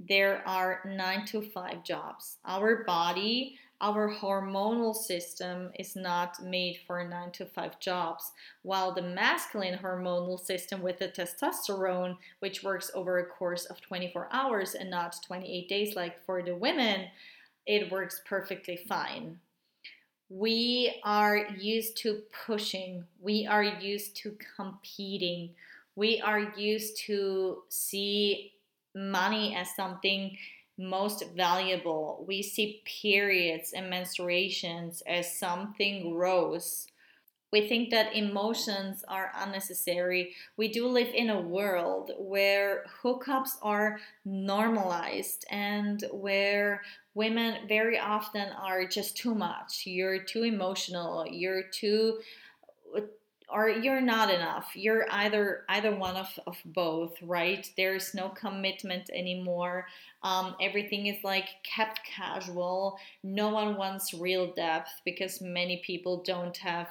there 0.00 0.42
are 0.46 0.80
nine 0.86 1.24
to 1.26 1.42
five 1.42 1.84
jobs. 1.84 2.38
Our 2.44 2.84
body, 2.84 3.58
our 3.82 4.14
hormonal 4.14 4.94
system 4.94 5.70
is 5.78 5.96
not 5.96 6.42
made 6.42 6.78
for 6.86 7.06
nine 7.06 7.32
to 7.32 7.46
five 7.46 7.80
jobs, 7.80 8.30
while 8.62 8.94
the 8.94 9.02
masculine 9.02 9.78
hormonal 9.78 10.38
system 10.38 10.82
with 10.82 11.00
the 11.00 11.08
testosterone, 11.08 12.16
which 12.38 12.62
works 12.62 12.92
over 12.94 13.18
a 13.18 13.26
course 13.26 13.64
of 13.66 13.80
24 13.80 14.28
hours 14.30 14.74
and 14.74 14.88
not 14.88 15.16
28 15.26 15.68
days 15.68 15.96
like 15.96 16.24
for 16.24 16.42
the 16.42 16.54
women, 16.54 17.06
it 17.66 17.90
works 17.90 18.22
perfectly 18.24 18.76
fine. 18.88 19.38
We 20.28 21.00
are 21.04 21.48
used 21.58 21.96
to 21.98 22.22
pushing, 22.46 23.04
we 23.20 23.46
are 23.46 23.64
used 23.64 24.16
to 24.18 24.36
competing, 24.56 25.50
we 25.96 26.20
are 26.20 26.52
used 26.56 26.98
to 27.06 27.64
see 27.68 28.52
money 28.94 29.54
as 29.54 29.74
something 29.74 30.36
most 30.78 31.24
valuable. 31.36 32.24
We 32.26 32.42
see 32.42 32.82
periods 32.84 33.72
and 33.72 33.92
menstruations 33.92 35.02
as 35.06 35.38
something 35.38 36.12
gross. 36.12 36.86
We 37.52 37.68
think 37.68 37.90
that 37.90 38.16
emotions 38.16 39.04
are 39.08 39.30
unnecessary. 39.36 40.34
We 40.56 40.68
do 40.68 40.88
live 40.88 41.08
in 41.14 41.28
a 41.28 41.40
world 41.40 42.12
where 42.18 42.84
hookups 43.02 43.56
are 43.60 44.00
normalized 44.24 45.44
and 45.50 46.02
where 46.12 46.80
women 47.14 47.68
very 47.68 47.98
often 47.98 48.48
are 48.52 48.86
just 48.86 49.18
too 49.18 49.34
much. 49.34 49.82
You're 49.84 50.22
too 50.22 50.44
emotional. 50.44 51.26
You're 51.30 51.64
too 51.64 52.20
or 53.52 53.68
you're 53.68 54.00
not 54.00 54.32
enough. 54.32 54.70
You're 54.74 55.06
either 55.10 55.64
either 55.68 55.94
one 55.94 56.16
of, 56.16 56.28
of 56.46 56.56
both 56.64 57.14
right? 57.22 57.68
There's 57.76 58.14
no 58.14 58.28
commitment 58.30 59.10
anymore. 59.10 59.86
Um, 60.22 60.54
everything 60.60 61.06
is 61.06 61.22
like 61.22 61.48
kept 61.64 62.00
casual. 62.04 62.98
No 63.22 63.50
one 63.50 63.76
wants 63.76 64.14
real 64.14 64.52
depth 64.52 64.90
because 65.04 65.40
many 65.40 65.82
people 65.84 66.22
don't 66.24 66.56
have 66.58 66.88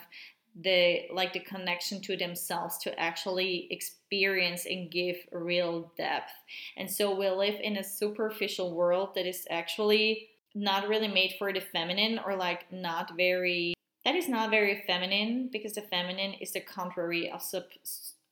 the 0.61 1.03
like 1.13 1.31
the 1.31 1.39
connection 1.39 2.01
to 2.01 2.17
themselves 2.17 2.77
to 2.79 2.99
actually 2.99 3.67
experience 3.71 4.65
and 4.65 4.91
give 4.91 5.15
real 5.31 5.91
depth. 5.97 6.31
And 6.77 6.91
so 6.91 7.15
we 7.15 7.29
live 7.29 7.55
in 7.61 7.77
a 7.77 7.83
superficial 7.83 8.75
world 8.75 9.15
that 9.15 9.25
is 9.25 9.47
actually 9.49 10.27
not 10.53 10.89
really 10.89 11.07
made 11.07 11.35
for 11.39 11.53
the 11.53 11.61
feminine 11.61 12.19
or 12.25 12.35
like 12.35 12.71
not 12.71 13.15
very 13.15 13.73
that 14.05 14.15
is 14.15 14.27
not 14.27 14.49
very 14.49 14.83
feminine 14.87 15.49
because 15.51 15.73
the 15.73 15.81
feminine 15.81 16.33
is 16.33 16.51
the 16.51 16.61
contrary 16.61 17.31
of 17.31 17.41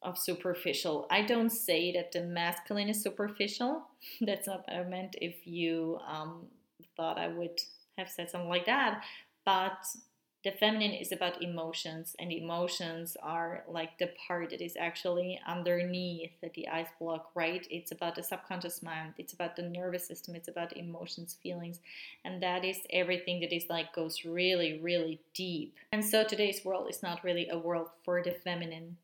of 0.02 0.18
superficial. 0.18 1.08
I 1.12 1.24
don't 1.24 1.50
say 1.50 1.92
that 1.94 2.14
the 2.14 2.22
masculine 2.22 2.90
is 2.90 3.04
superficial. 3.04 3.84
That's 4.22 4.48
not 4.48 4.64
what 4.66 4.78
I 4.78 4.84
meant. 4.84 5.16
If 5.22 5.46
you 5.46 6.00
um, 6.08 6.48
thought 6.96 7.20
I 7.20 7.28
would 7.28 7.60
have 7.98 8.10
said 8.10 8.30
something 8.30 8.50
like 8.50 8.66
that, 8.66 9.04
but 9.46 9.86
the 10.43 10.52
feminine 10.52 10.93
is 10.93 11.12
about 11.12 11.41
emotions 11.41 12.15
and 12.17 12.32
emotions 12.32 13.17
are 13.21 13.63
like 13.67 13.97
the 13.97 14.10
part 14.28 14.52
that 14.52 14.62
is 14.62 14.78
actually 14.80 15.39
underneath 15.45 16.32
the 16.41 16.67
ice 16.67 16.88
block 16.99 17.30
right? 17.36 17.67
It's 17.69 17.91
about 17.91 18.15
the 18.15 18.23
subconscious 18.23 18.82
mind 18.82 19.13
it's 19.17 19.34
about 19.34 19.56
the 19.56 19.63
nervous 19.63 20.08
system 20.08 20.36
it's 20.36 20.47
about 20.47 20.75
emotions 20.78 21.38
feelings 21.41 21.80
and 22.23 22.41
that 22.41 22.63
is 22.63 22.80
everything 22.91 23.41
that 23.41 23.54
is 23.54 23.65
like 23.69 23.93
goes 23.93 24.25
really 24.25 24.80
really 24.80 25.19
deep. 25.34 25.75
And 25.91 26.04
so 26.04 26.23
today's 26.23 26.63
world 26.63 26.89
is 26.89 27.04
not 27.04 27.23
really 27.23 27.49
a 27.49 27.58
world 27.58 27.89
for 28.04 28.21
the 28.23 28.32
feminine 28.32 28.97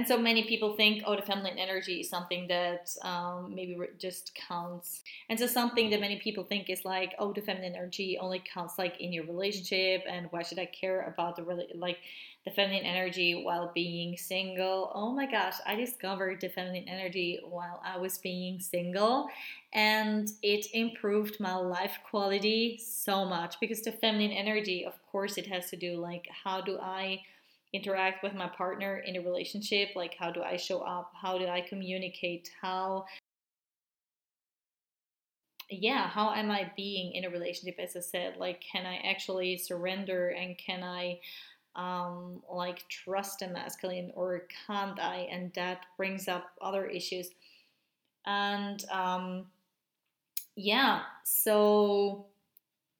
and 0.00 0.08
so 0.08 0.16
many 0.16 0.44
people 0.44 0.76
think, 0.76 1.02
oh, 1.04 1.14
the 1.14 1.20
feminine 1.20 1.58
energy 1.58 2.00
is 2.00 2.08
something 2.08 2.48
that 2.48 2.88
um, 3.02 3.54
maybe 3.54 3.76
just 3.98 4.34
counts. 4.34 5.02
And 5.28 5.38
so 5.38 5.46
something 5.46 5.90
that 5.90 6.00
many 6.00 6.18
people 6.18 6.42
think 6.42 6.70
is 6.70 6.86
like, 6.86 7.12
oh, 7.18 7.34
the 7.34 7.42
feminine 7.42 7.74
energy 7.74 8.16
only 8.18 8.42
counts 8.50 8.78
like 8.78 8.98
in 8.98 9.12
your 9.12 9.26
relationship, 9.26 10.04
and 10.08 10.28
why 10.30 10.42
should 10.42 10.58
I 10.58 10.64
care 10.64 11.02
about 11.02 11.36
the 11.36 11.42
really 11.42 11.66
like 11.74 11.98
the 12.46 12.50
feminine 12.50 12.86
energy 12.86 13.42
while 13.44 13.72
being 13.74 14.16
single? 14.16 14.90
Oh 14.94 15.12
my 15.12 15.30
gosh, 15.30 15.56
I 15.66 15.74
discovered 15.74 16.40
the 16.40 16.48
feminine 16.48 16.88
energy 16.88 17.38
while 17.46 17.82
I 17.84 17.98
was 17.98 18.16
being 18.16 18.58
single, 18.58 19.28
and 19.74 20.30
it 20.42 20.64
improved 20.72 21.40
my 21.40 21.56
life 21.56 21.98
quality 22.08 22.80
so 22.82 23.26
much 23.26 23.60
because 23.60 23.82
the 23.82 23.92
feminine 23.92 24.32
energy, 24.32 24.82
of 24.86 24.94
course, 25.12 25.36
it 25.36 25.48
has 25.48 25.68
to 25.68 25.76
do 25.76 25.98
like 25.98 26.26
how 26.42 26.62
do 26.62 26.78
I 26.78 27.20
interact 27.72 28.22
with 28.22 28.34
my 28.34 28.48
partner 28.48 28.98
in 28.98 29.16
a 29.16 29.20
relationship 29.20 29.90
like 29.94 30.14
how 30.18 30.30
do 30.30 30.42
i 30.42 30.56
show 30.56 30.80
up? 30.80 31.12
How 31.20 31.38
do 31.38 31.46
i 31.46 31.60
communicate? 31.60 32.50
How 32.60 33.06
yeah 35.70 36.08
how 36.08 36.32
am 36.32 36.50
i 36.50 36.70
being 36.76 37.12
in 37.12 37.24
a 37.24 37.30
relationship? 37.30 37.78
As 37.78 37.96
i 37.96 38.00
said 38.00 38.36
like 38.36 38.60
can 38.60 38.86
i 38.86 38.96
actually 39.08 39.56
surrender 39.56 40.30
and 40.30 40.58
can 40.58 40.82
i 40.82 41.20
um 41.76 42.42
like 42.52 42.88
trust 42.88 43.42
a 43.42 43.48
masculine 43.48 44.10
or 44.14 44.46
can't 44.66 44.98
i? 44.98 45.28
And 45.30 45.52
that 45.54 45.86
brings 45.96 46.26
up 46.28 46.50
other 46.60 46.86
issues. 46.86 47.30
And 48.26 48.84
um 48.90 49.46
yeah 50.56 51.02
so 51.24 52.26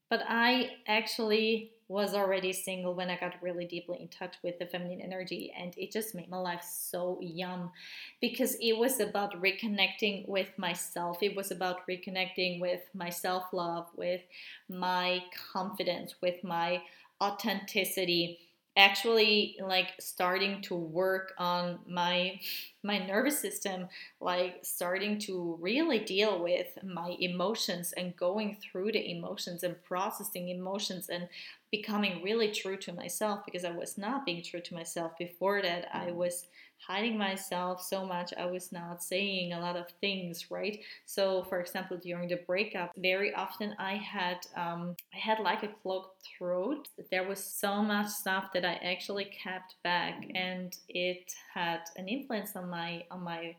but 0.09 0.23
i 0.29 0.71
actually 0.87 1.73
was 1.91 2.15
already 2.15 2.53
single 2.53 2.95
when 2.95 3.11
I 3.11 3.19
got 3.19 3.43
really 3.43 3.65
deeply 3.65 3.99
in 4.01 4.07
touch 4.09 4.37
with 4.45 4.61
the 4.61 4.67
feminine 4.67 5.01
energy, 5.01 5.53
and 5.59 5.75
it 5.77 5.91
just 5.91 6.15
made 6.15 6.31
my 6.31 6.37
life 6.37 6.63
so 6.63 7.19
yum 7.21 7.73
because 8.21 8.57
it 8.61 8.79
was 8.79 9.01
about 9.01 9.43
reconnecting 9.43 10.29
with 10.29 10.57
myself. 10.57 11.21
It 11.21 11.35
was 11.35 11.51
about 11.51 11.87
reconnecting 11.89 12.61
with 12.61 12.83
my 12.95 13.11
self 13.11 13.53
love, 13.53 13.89
with 13.97 14.23
my 14.69 15.25
confidence, 15.53 16.15
with 16.23 16.45
my 16.45 16.81
authenticity 17.21 18.39
actually 18.77 19.57
like 19.61 19.89
starting 19.99 20.63
to 20.63 20.75
work 20.75 21.33
on 21.39 21.81
my 21.89 22.39
my 22.83 22.99
nervous 22.99 23.39
system 23.39 23.89
like 24.21 24.59
starting 24.63 25.19
to 25.19 25.59
really 25.61 25.99
deal 25.99 26.43
with 26.43 26.79
my 26.83 27.17
emotions 27.21 27.93
and 27.93 28.17
going 28.17 28.57
through 28.61 28.93
the 28.93 29.11
emotions 29.11 29.63
and 29.63 29.83
processing 29.85 30.49
emotions 30.49 31.09
and 31.09 31.29
becoming 31.71 32.23
really 32.23 32.51
true 32.51 32.77
to 32.77 32.93
myself 32.93 33.41
because 33.45 33.65
I 33.65 33.71
was 33.71 33.97
not 33.97 34.27
being 34.27 34.43
true 34.43 34.61
to 34.61 34.75
myself 34.75 35.13
before 35.19 35.63
that. 35.63 35.89
I 35.95 36.07
mm. 36.07 36.15
was 36.15 36.47
hiding 36.87 37.17
myself 37.17 37.83
so 37.83 38.07
much. 38.07 38.33
I 38.39 38.47
was 38.47 38.73
not 38.73 39.03
saying 39.03 39.53
a 39.53 39.61
lot 39.61 39.77
of 39.77 39.87
things, 40.01 40.51
right? 40.51 40.81
So, 41.07 41.45
for 41.45 41.61
example, 41.61 41.99
during 41.99 42.29
the 42.29 42.41
breakup, 42.47 42.93
very 42.97 43.35
often 43.35 43.75
I 43.79 43.97
had 43.97 44.47
um, 44.57 44.97
I 45.15 45.19
had 45.19 45.41
like 45.41 45.63
a 45.63 45.69
clogged 45.69 46.09
throat. 46.39 46.89
There 47.11 47.29
was 47.29 47.43
so 47.43 47.83
much 47.83 48.09
stuff 48.09 48.53
that 48.55 48.65
I 48.65 48.75
actually 48.83 49.27
kept 49.27 49.75
back, 49.85 50.27
and 50.35 50.77
it 50.89 51.35
had 51.53 51.81
an 51.97 52.09
influence 52.09 52.57
on 52.57 52.70
my 52.71 53.05
on 53.11 53.23
my 53.23 53.57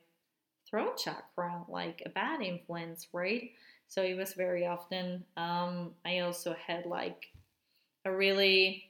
throat 0.70 0.98
chakra, 0.98 1.64
like 1.68 2.02
a 2.06 2.10
bad 2.10 2.42
influence, 2.42 3.08
right? 3.14 3.52
So 3.88 4.02
it 4.02 4.16
was 4.16 4.34
very 4.34 4.66
often. 4.66 5.26
Um, 5.36 5.92
I 6.06 6.20
also 6.20 6.56
had 6.66 6.86
like 6.86 7.28
a 8.06 8.12
really 8.12 8.86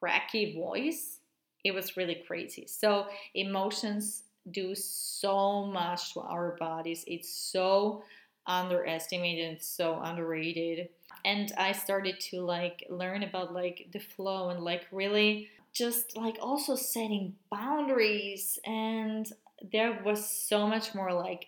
cracky 0.00 0.54
voice. 0.54 1.20
It 1.64 1.72
was 1.72 1.96
really 1.96 2.22
crazy. 2.26 2.66
So, 2.66 3.06
emotions 3.34 4.24
do 4.50 4.74
so 4.74 5.66
much 5.66 6.14
to 6.14 6.20
our 6.20 6.56
bodies. 6.58 7.04
It's 7.06 7.30
so 7.32 8.02
underestimated 8.46 9.50
and 9.50 9.62
so 9.62 10.00
underrated. 10.02 10.88
And 11.24 11.52
I 11.58 11.72
started 11.72 12.18
to 12.30 12.40
like 12.40 12.86
learn 12.88 13.22
about 13.22 13.52
like 13.52 13.88
the 13.92 13.98
flow 13.98 14.50
and 14.50 14.60
like 14.60 14.86
really 14.90 15.48
just 15.78 16.16
like 16.16 16.36
also 16.40 16.74
setting 16.74 17.36
boundaries 17.52 18.58
and 18.66 19.32
there 19.72 20.00
was 20.04 20.28
so 20.28 20.66
much 20.66 20.92
more 20.94 21.12
like 21.12 21.46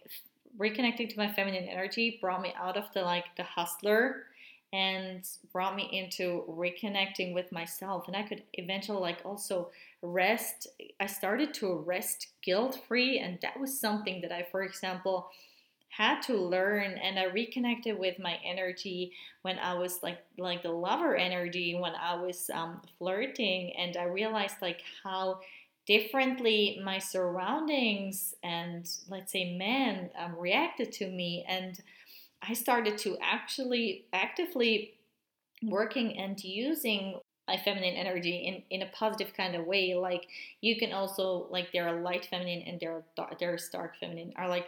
reconnecting 0.59 1.09
to 1.09 1.19
my 1.19 1.31
feminine 1.33 1.65
energy 1.65 2.19
brought 2.21 2.41
me 2.41 2.55
out 2.57 2.77
of 2.77 2.85
the 2.95 3.03
like 3.03 3.25
the 3.37 3.43
hustler 3.43 4.27
and 4.73 5.27
brought 5.53 5.75
me 5.75 5.89
into 5.93 6.45
reconnecting 6.49 7.35
with 7.35 7.51
myself. 7.51 8.07
And 8.07 8.17
i 8.17 8.23
could 8.23 8.45
eventually 8.53 9.01
like 9.01 9.19
also 9.25 9.71
rest. 10.01 10.69
I 11.01 11.07
started 11.07 11.53
to 11.55 11.75
rest 11.75 12.29
guilt 12.43 12.81
free 12.87 13.19
and 13.19 13.39
that 13.43 13.59
was 13.59 13.79
something 13.79 14.21
that 14.23 14.33
i 14.33 14.47
for 14.51 14.63
example 14.63 15.29
had 15.91 16.21
to 16.21 16.35
learn 16.35 16.93
and 17.03 17.19
i 17.19 17.25
reconnected 17.25 17.99
with 17.99 18.19
my 18.19 18.39
energy 18.45 19.13
when 19.43 19.59
i 19.59 19.75
was 19.75 20.03
like 20.03 20.19
like 20.39 20.63
the 20.63 20.71
lover 20.71 21.17
energy 21.17 21.77
when 21.79 21.93
i 22.01 22.15
was 22.15 22.49
um, 22.55 22.81
flirting 22.99 23.73
and 23.77 23.97
i 23.97 24.05
realized 24.05 24.57
like 24.63 24.83
how 25.05 25.39
differently 25.87 26.81
my 26.85 26.99
surroundings 26.99 28.35
and 28.45 28.89
let's 29.09 29.33
say 29.33 29.57
men 29.57 30.11
um, 30.19 30.37
reacted 30.39 30.93
to 30.93 31.11
me 31.11 31.45
and 31.49 31.81
I 32.43 32.55
started 32.55 32.97
to 32.99 33.19
actually 33.21 34.07
actively 34.13 34.95
working 35.63 36.19
and 36.19 36.43
using 36.43 37.21
my 37.47 37.57
feminine 37.59 37.95
energy 37.95 38.37
in, 38.37 38.63
in 38.71 38.87
a 38.87 38.91
positive 38.93 39.35
kind 39.37 39.55
of 39.55 39.67
way. 39.67 39.95
Like 39.95 40.27
you 40.61 40.77
can 40.77 40.93
also 40.93 41.47
like 41.51 41.73
there 41.73 41.89
are 41.89 42.01
light 42.01 42.27
feminine 42.27 42.63
and 42.63 42.81
there 42.81 42.93
are 42.93 43.03
dark, 43.17 43.39
there's 43.39 43.69
dark 43.69 43.97
feminine 43.99 44.33
are 44.37 44.49
like 44.49 44.67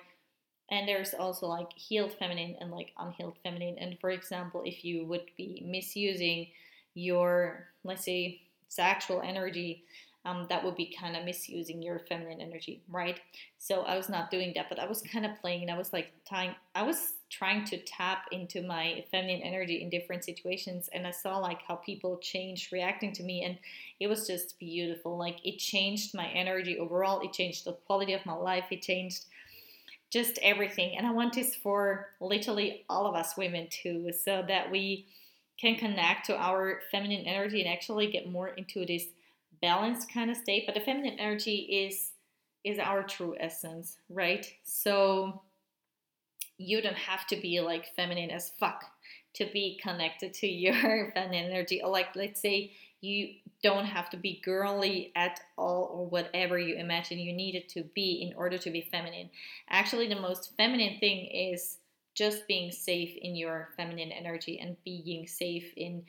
and 0.73 0.89
there's 0.89 1.13
also 1.13 1.47
like 1.47 1.71
healed 1.75 2.15
feminine 2.15 2.57
and 2.61 2.73
like 2.73 2.93
unhealed 2.99 3.37
feminine. 3.45 3.77
And 3.79 3.99
for 4.01 4.11
example, 4.11 4.63
if 4.65 4.85
you 4.85 5.05
would 5.05 5.27
be 5.37 5.63
misusing 5.65 6.49
your 6.95 7.69
let's 7.85 8.05
say 8.05 8.41
sexual 8.69 9.21
energy 9.23 9.85
um, 10.25 10.47
that 10.51 10.65
would 10.65 10.77
be 10.77 10.95
kind 10.99 11.17
of 11.17 11.25
misusing 11.25 11.83
your 11.83 11.99
feminine 11.99 12.41
energy, 12.41 12.81
right? 12.89 13.19
So 13.59 13.83
I 13.83 13.97
was 13.97 14.09
not 14.09 14.31
doing 14.31 14.53
that, 14.55 14.69
but 14.69 14.79
I 14.79 14.87
was 14.87 15.03
kind 15.03 15.27
of 15.27 15.33
playing. 15.41 15.69
I 15.69 15.77
was 15.77 15.93
like 15.93 16.13
tying. 16.29 16.55
I 16.77 16.85
was 16.85 17.15
trying 17.29 17.65
to 17.65 17.79
tap 17.79 18.27
into 18.31 18.63
my 18.63 19.05
feminine 19.11 19.41
energy 19.43 19.83
in 19.83 19.91
different 19.91 20.25
situations, 20.25 20.89
and 20.93 21.07
I 21.07 21.11
saw 21.11 21.39
like 21.39 21.63
how 21.67 21.75
people 21.75 22.19
changed 22.19 22.73
reacting 22.73 23.13
to 23.15 23.25
me, 23.25 23.43
and 23.43 23.59
it 23.99 24.07
was 24.07 24.27
just 24.29 24.59
beautiful. 24.61 25.19
Like 25.19 25.45
it 25.45 25.59
changed 25.59 26.15
my 26.15 26.29
energy 26.29 26.79
overall. 26.79 27.21
It 27.21 27.33
changed 27.33 27.65
the 27.65 27.73
quality 27.73 28.13
of 28.13 28.25
my 28.25 28.35
life. 28.35 28.67
It 28.71 28.83
changed 28.83 29.25
just 30.13 30.39
everything. 30.43 30.97
And 30.97 31.07
I 31.07 31.11
want 31.11 31.33
this 31.33 31.55
for 31.55 32.09
literally 32.21 32.85
all 32.89 33.07
of 33.07 33.15
us 33.15 33.37
women 33.37 33.69
too, 33.71 34.13
so 34.13 34.45
that 34.47 34.71
we 34.71 35.07
can 35.59 35.77
connect 35.77 36.27
to 36.27 36.37
our 36.37 36.81
feminine 36.91 37.25
energy 37.25 37.63
and 37.63 37.73
actually 37.73 38.11
get 38.11 38.31
more 38.31 38.49
into 38.49 38.85
this 38.85 39.05
balanced 39.63 40.13
kind 40.13 40.31
of 40.31 40.37
state. 40.37 40.65
But 40.67 40.75
the 40.75 40.81
feminine 40.81 41.19
energy 41.19 41.87
is 41.87 42.11
is 42.65 42.79
our 42.79 43.03
true 43.03 43.35
essence 43.41 43.97
right? 44.09 44.47
So 44.63 45.43
you 46.59 46.81
don't 46.81 46.95
have 46.95 47.27
to 47.29 47.37
be 47.37 47.61
like 47.61 47.95
feminine 47.97 48.31
as 48.31 48.53
fuck 48.61 48.85
to 49.35 49.47
be 49.53 49.81
connected 49.83 50.35
to 50.35 50.47
your 50.47 51.11
feminine 51.15 51.51
energy. 51.51 51.81
Or 51.83 51.91
like 51.91 52.15
let's 52.15 52.41
say 52.41 52.73
you 53.03 53.35
don't 53.63 53.85
have 53.85 54.09
to 54.11 54.17
be 54.17 54.41
girly 54.45 55.13
at 55.15 55.41
all 55.59 55.91
or 55.93 56.07
whatever 56.07 56.59
you 56.59 56.77
imagine 56.77 57.19
you 57.19 57.33
need 57.33 57.55
it 57.55 57.69
to 57.69 57.83
be 57.95 58.23
in 58.23 58.37
order 58.37 58.57
to 58.57 58.71
be 58.71 58.89
feminine. 58.91 59.29
Actually, 59.69 60.09
the 60.09 60.21
most 60.21 60.57
feminine 60.57 60.99
thing 60.99 61.27
is 61.27 61.79
just 62.15 62.47
being 62.47 62.71
safe 62.71 63.17
in 63.21 63.35
your 63.35 63.71
feminine 63.77 64.13
energy 64.13 64.59
and 64.61 64.77
being 64.85 65.27
safe 65.27 65.73
in 65.77 66.05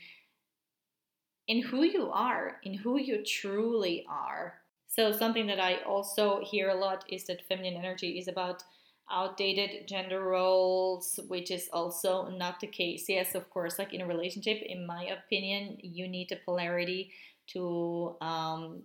in 1.45 1.62
who 1.62 1.84
you 1.84 2.10
are, 2.10 2.58
in 2.63 2.73
who 2.73 2.97
you 2.97 3.21
truly 3.25 4.06
are. 4.08 4.62
So 4.88 5.12
something 5.12 5.47
that 5.47 5.60
I 5.60 5.77
also 5.86 6.41
hear 6.45 6.69
a 6.69 6.75
lot 6.75 7.03
is 7.10 7.25
that 7.25 7.45
feminine 7.49 7.75
energy 7.75 8.17
is 8.17 8.29
about 8.29 8.63
outdated 9.12 9.88
gender 9.88 10.24
roles, 10.24 11.20
which 11.28 11.52
is 11.52 11.70
also 11.72 12.30
not 12.30 12.60
the 12.60 12.68
case. 12.68 13.06
Yes, 13.08 13.36
of 13.36 13.50
course, 13.50 13.78
like 13.78 13.94
in 13.94 14.02
a 14.02 14.08
relationship, 14.08 14.62
in 14.62 14.86
my 14.88 15.06
opinion, 15.06 15.78
you 15.82 16.08
need 16.08 16.32
a 16.32 16.38
polarity 16.38 17.12
to 17.48 18.16
um, 18.22 18.84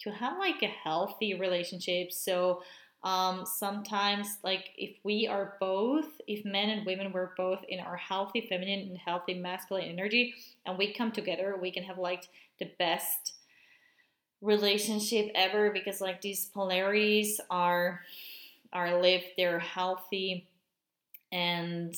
to 0.00 0.10
have 0.10 0.38
like 0.38 0.62
a 0.62 0.66
healthy 0.66 1.34
relationship. 1.34 2.12
So 2.12 2.62
um, 3.02 3.44
sometimes, 3.46 4.38
like 4.42 4.70
if 4.76 4.96
we 5.04 5.26
are 5.26 5.56
both, 5.60 6.20
if 6.26 6.44
men 6.44 6.70
and 6.70 6.86
women 6.86 7.12
were 7.12 7.32
both 7.36 7.64
in 7.68 7.80
our 7.80 7.96
healthy 7.96 8.46
feminine 8.48 8.88
and 8.88 8.98
healthy 8.98 9.34
masculine 9.34 9.88
energy, 9.88 10.34
and 10.64 10.76
we 10.78 10.92
come 10.92 11.12
together, 11.12 11.56
we 11.60 11.70
can 11.70 11.84
have 11.84 11.98
like 11.98 12.28
the 12.58 12.70
best 12.78 13.34
relationship 14.40 15.30
ever 15.34 15.70
because 15.70 16.00
like 16.00 16.20
these 16.20 16.46
polarities 16.46 17.40
are 17.50 18.00
are 18.72 19.00
lived, 19.00 19.24
they're 19.36 19.58
healthy, 19.58 20.48
and 21.32 21.94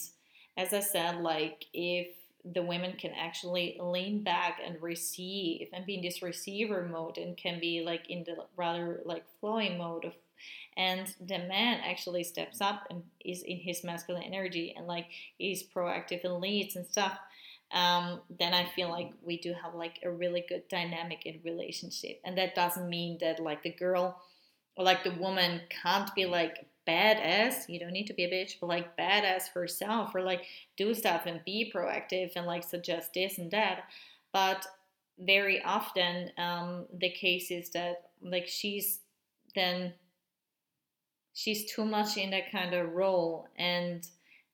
as 0.57 0.73
I 0.73 0.81
said, 0.81 1.17
like 1.21 1.67
if 1.73 2.09
the 2.45 2.63
women 2.63 2.95
can 2.99 3.13
actually 3.13 3.79
lean 3.81 4.23
back 4.23 4.59
and 4.65 4.81
receive 4.81 5.69
and 5.73 5.85
be 5.85 5.97
in 5.97 6.03
this 6.03 6.23
receiver 6.23 6.89
mode 6.91 7.19
and 7.19 7.37
can 7.37 7.61
be 7.61 7.83
like 7.85 8.09
in 8.09 8.25
the 8.25 8.37
rather 8.57 9.01
like 9.05 9.25
flowing 9.41 9.77
mode 9.77 10.05
of 10.05 10.13
and 10.77 11.15
the 11.21 11.39
man 11.39 11.81
actually 11.85 12.23
steps 12.23 12.61
up 12.61 12.87
and 12.91 13.03
is 13.25 13.43
in 13.43 13.57
his 13.57 13.83
masculine 13.83 14.23
energy 14.23 14.73
and 14.77 14.87
like 14.87 15.07
is 15.41 15.65
proactive 15.65 16.23
and 16.23 16.41
leads 16.41 16.77
and 16.77 16.87
stuff 16.87 17.19
um, 17.73 18.21
then 18.39 18.55
I 18.55 18.65
feel 18.75 18.89
like 18.89 19.13
we 19.23 19.39
do 19.39 19.53
have 19.53 19.75
like 19.75 19.99
a 20.03 20.11
really 20.11 20.45
good 20.49 20.67
dynamic 20.69 21.27
in 21.27 21.41
relationship. 21.45 22.21
And 22.25 22.37
that 22.39 22.55
doesn't 22.55 22.89
mean 22.89 23.19
that 23.21 23.41
like 23.41 23.63
the 23.63 23.71
girl 23.71 24.23
or 24.79 24.85
like 24.85 25.05
the 25.05 25.11
woman 25.17 25.61
can't 25.69 26.15
be 26.15 26.25
like 26.25 26.67
badass. 26.87 27.69
You 27.69 27.81
don't 27.81 27.93
need 27.93 28.07
to 28.07 28.15
be 28.15 28.25
a 28.25 28.31
bitch, 28.31 28.53
but 28.61 28.69
like 28.69 28.97
badass 28.97 29.49
herself 29.53 30.15
or 30.15 30.23
like 30.23 30.45
do 30.77 30.95
stuff 30.95 31.27
and 31.27 31.45
be 31.45 31.71
proactive 31.75 32.31
and 32.37 32.47
like 32.47 32.63
suggest 32.63 33.11
this 33.13 33.37
and 33.39 33.51
that. 33.51 33.83
But 34.33 34.67
very 35.19 35.63
often 35.63 36.31
um, 36.39 36.87
the 36.97 37.11
case 37.11 37.51
is 37.51 37.71
that 37.71 38.11
like 38.23 38.47
she's 38.47 39.01
then 39.55 39.93
she's 41.35 41.71
too 41.73 41.85
much 41.85 42.17
in 42.17 42.31
that 42.31 42.51
kind 42.53 42.73
of 42.75 42.93
role 42.93 43.49
and 43.57 44.07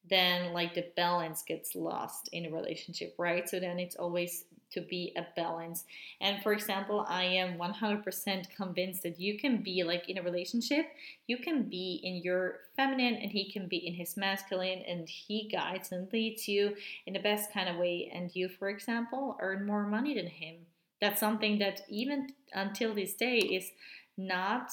then 0.08 0.52
like 0.52 0.74
the 0.74 0.86
balance 0.96 1.42
gets 1.42 1.74
lost 1.74 2.28
in 2.32 2.46
a 2.46 2.50
relationship 2.50 3.14
right 3.18 3.48
so 3.48 3.58
then 3.58 3.78
it's 3.78 3.96
always 3.96 4.44
to 4.74 4.80
be 4.80 5.12
a 5.16 5.26
balance. 5.34 5.84
And 6.20 6.42
for 6.42 6.52
example 6.52 7.06
i 7.08 7.24
am 7.24 7.58
100% 7.58 8.56
convinced 8.56 9.02
that 9.02 9.18
you 9.18 9.38
can 9.38 9.62
be 9.62 9.82
like 9.82 10.08
in 10.08 10.18
a 10.18 10.22
relationship 10.22 10.86
you 11.26 11.38
can 11.38 11.62
be 11.62 12.00
in 12.02 12.16
your 12.16 12.60
feminine 12.76 13.14
and 13.14 13.30
he 13.30 13.50
can 13.50 13.66
be 13.66 13.76
in 13.76 13.94
his 13.94 14.16
masculine 14.16 14.82
and 14.86 15.08
he 15.08 15.48
guides 15.48 15.92
and 15.92 16.12
leads 16.12 16.48
you 16.48 16.76
in 17.06 17.14
the 17.14 17.18
best 17.20 17.52
kind 17.52 17.68
of 17.68 17.76
way. 17.76 18.10
And 18.12 18.30
you 18.34 18.48
for 18.48 18.68
example 18.68 19.36
earn 19.40 19.66
more 19.66 19.86
money 19.86 20.14
than 20.14 20.26
him. 20.26 20.56
That's 21.00 21.20
something 21.20 21.58
that 21.58 21.82
even 21.88 22.28
until 22.52 22.94
this 22.94 23.14
day 23.14 23.38
is 23.38 23.70
not 24.16 24.70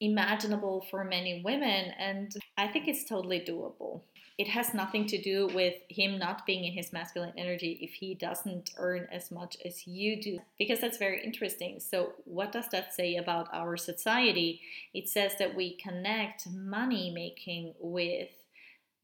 imaginable 0.00 0.86
for 0.90 1.04
many 1.04 1.42
women, 1.44 1.92
and 1.98 2.32
I 2.56 2.68
think 2.68 2.86
it's 2.86 3.04
totally 3.04 3.40
doable. 3.40 4.02
It 4.38 4.46
has 4.48 4.72
nothing 4.72 5.06
to 5.08 5.20
do 5.20 5.48
with 5.48 5.74
him 5.88 6.18
not 6.18 6.46
being 6.46 6.64
in 6.64 6.72
his 6.72 6.92
masculine 6.92 7.32
energy 7.36 7.78
if 7.82 7.92
he 7.92 8.14
doesn't 8.14 8.70
earn 8.78 9.08
as 9.10 9.32
much 9.32 9.56
as 9.64 9.86
you 9.86 10.22
do, 10.22 10.38
because 10.58 10.80
that's 10.80 10.96
very 10.96 11.22
interesting. 11.24 11.80
So, 11.80 12.12
what 12.24 12.52
does 12.52 12.68
that 12.68 12.94
say 12.94 13.16
about 13.16 13.48
our 13.52 13.76
society? 13.76 14.60
It 14.94 15.08
says 15.08 15.32
that 15.40 15.56
we 15.56 15.76
connect 15.76 16.48
money 16.48 17.10
making 17.12 17.74
with 17.80 18.30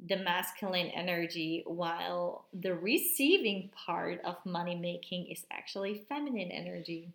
the 0.06 0.16
masculine 0.16 0.88
energy 0.88 1.64
while 1.66 2.46
the 2.52 2.74
receiving 2.74 3.70
part 3.74 4.20
of 4.24 4.36
money 4.46 4.76
making 4.76 5.26
is 5.26 5.44
actually 5.50 6.04
feminine 6.08 6.52
energy. 6.52 7.12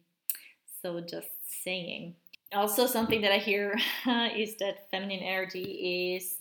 So, 0.81 0.99
just 0.99 1.29
saying 1.63 2.15
also 2.53 2.87
something 2.87 3.21
that 3.21 3.31
I 3.31 3.37
hear 3.37 3.77
is 4.35 4.55
that 4.57 4.89
feminine 4.91 5.19
energy 5.19 6.15
is 6.15 6.37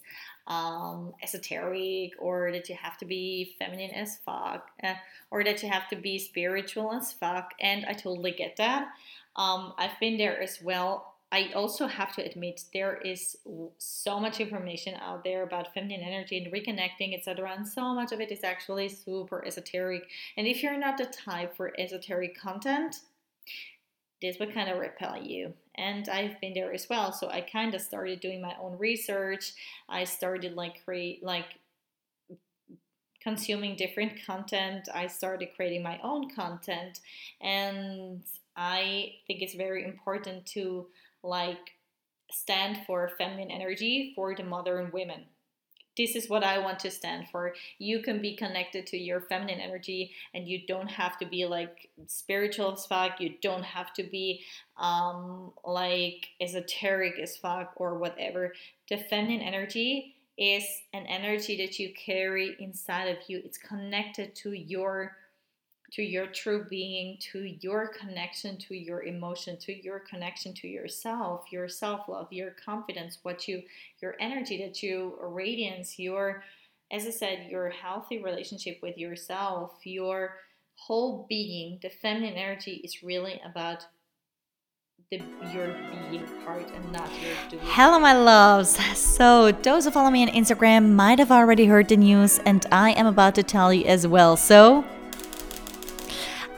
um, 0.49 1.13
esoteric 1.23 2.13
or 2.19 2.51
that 2.53 2.69
you 2.69 2.75
have 2.75 2.99
to 2.99 3.05
be 3.05 3.55
feminine 3.59 3.91
as 3.91 4.17
fuck 4.17 4.71
uh, 4.83 4.95
or 5.31 5.45
that 5.45 5.63
you 5.63 5.69
have 5.69 5.89
to 5.89 5.97
be 5.97 6.19
spiritual 6.19 6.93
as 6.93 7.13
fuck 7.13 7.53
and 7.61 7.85
I 7.87 7.93
totally 7.93 8.33
get 8.33 8.57
that. 8.57 8.89
Um, 9.37 9.75
I've 9.79 9.99
been 10.01 10.17
there 10.17 10.41
as 10.41 10.61
well. 10.61 11.15
I 11.31 11.51
also 11.55 11.87
have 11.87 12.15
to 12.17 12.25
admit 12.25 12.65
there 12.73 12.97
is 12.97 13.37
so 13.77 14.19
much 14.19 14.41
information 14.41 14.95
out 14.95 15.25
there 15.25 15.43
about 15.43 15.75
feminine 15.75 16.01
energy 16.01 16.43
and 16.43 16.51
reconnecting, 16.53 17.15
etc. 17.15 17.53
And 17.55 17.69
so 17.69 17.95
much 17.95 18.13
of 18.13 18.21
it 18.21 18.33
is 18.33 18.43
actually 18.43 18.89
super 18.89 19.45
esoteric. 19.45 20.05
And 20.39 20.47
if 20.47 20.63
you're 20.63 20.79
not 20.79 20.97
the 20.97 21.05
type 21.05 21.55
for 21.55 21.79
esoteric 21.79 22.35
content, 22.35 22.97
this 24.21 24.39
would 24.39 24.55
kind 24.55 24.71
of 24.71 24.79
repel 24.79 25.17
you. 25.17 25.53
And 25.77 26.09
I've 26.09 26.41
been 26.41 26.55
there 26.55 26.73
as 26.73 26.89
well. 26.89 27.13
So 27.13 27.29
I 27.29 27.41
kind 27.41 27.75
of 27.75 27.81
started 27.81 28.21
doing 28.21 28.43
my 28.43 28.55
own 28.61 28.77
research. 28.79 29.53
I 29.89 30.05
started 30.05 30.55
like 30.55 30.85
create 30.85 31.23
like 31.23 31.47
consuming 33.23 33.77
different 33.77 34.25
content. 34.27 34.89
I 34.93 35.07
started 35.07 35.51
creating 35.55 35.83
my 35.83 36.01
own 36.03 36.31
content. 36.35 37.01
And 37.41 38.23
I 38.57 39.13
think 39.27 39.43
it's 39.43 39.55
very 39.55 39.85
important 39.85 40.47
to 40.47 40.87
like 41.23 41.77
stand 42.31 42.79
for 42.87 43.11
feminine 43.17 43.51
energy 43.51 44.13
for 44.15 44.35
the 44.35 44.43
modern 44.43 44.91
women 44.93 45.25
this 45.99 46.17
is 46.17 46.31
what 46.31 46.45
I 46.45 46.59
want 46.59 46.79
to 46.81 46.91
stand 46.91 47.29
for. 47.29 47.55
You 47.79 48.01
can 48.01 48.23
be 48.23 48.37
connected 48.37 48.87
to 48.87 48.97
your 48.97 49.21
feminine 49.21 49.61
energy 49.61 50.13
and 50.33 50.49
you 50.49 50.61
don't 50.67 50.89
have 50.89 51.19
to 51.19 51.27
be 51.27 51.45
like 51.45 51.91
spiritual 52.07 52.73
as 52.73 52.87
fuck. 52.87 53.21
You 53.21 53.35
don't 53.43 53.65
have 53.65 53.93
to 53.95 54.05
be 54.05 54.43
um, 54.79 55.53
like 55.65 56.29
esoteric 56.41 57.19
as 57.19 57.37
fuck 57.37 57.73
or 57.77 57.99
whatever. 57.99 58.55
The 58.89 58.97
feminine 58.97 59.41
energy 59.41 60.15
is 60.39 60.65
an 60.93 61.05
energy 61.07 61.57
that 61.57 61.79
you 61.81 61.93
carry 61.95 62.57
inside 62.61 63.09
of 63.09 63.19
you, 63.27 63.43
it's 63.45 63.59
connected 63.59 64.37
to 64.37 64.53
your 64.53 65.17
to 65.91 66.03
your 66.03 66.27
true 66.27 66.67
being, 66.69 67.17
to 67.33 67.41
your 67.61 67.89
connection 67.89 68.59
to 68.59 68.75
your 68.75 69.05
emotion, 69.05 69.57
to 69.59 69.73
your 69.73 70.01
connection 70.01 70.53
to 70.55 70.69
yourself, 70.69 71.47
your 71.51 71.69
self-love, 71.69 72.33
your 72.33 72.51
confidence, 72.65 73.19
what 73.23 73.49
you 73.49 73.63
your 74.01 74.15
energy 74.21 74.63
that 74.65 74.83
you 74.83 75.19
radiance, 75.21 75.99
your 75.99 76.43
as 76.91 77.07
I 77.07 77.11
said, 77.11 77.51
your 77.51 77.69
healthy 77.69 78.23
relationship 78.23 78.79
with 78.83 78.97
yourself, 78.97 79.73
your 79.85 80.37
whole 80.75 81.27
being, 81.29 81.79
the 81.83 81.91
feminine 81.91 82.35
energy 82.35 82.81
is 82.85 83.03
really 83.03 83.41
about 83.45 83.87
the 85.11 85.23
your 85.55 85.75
being 86.11 86.27
part 86.45 86.71
and 86.71 86.93
not 86.93 87.09
your 87.23 87.35
doing. 87.49 87.63
Hello, 87.65 87.99
my 87.99 88.13
loves. 88.13 88.79
So, 88.99 89.53
those 89.53 89.85
who 89.85 89.91
follow 89.91 90.11
me 90.11 90.23
on 90.23 90.29
Instagram 90.29 90.95
might 90.95 91.19
have 91.19 91.33
already 91.33 91.67
heard 91.67 91.89
the 91.89 91.97
news, 91.97 92.39
and 92.41 92.65
I 92.71 92.91
am 92.93 93.07
about 93.07 93.35
to 93.37 93.43
tell 93.43 93.73
you 93.73 93.85
as 93.85 94.07
well. 94.07 94.37
So, 94.37 94.85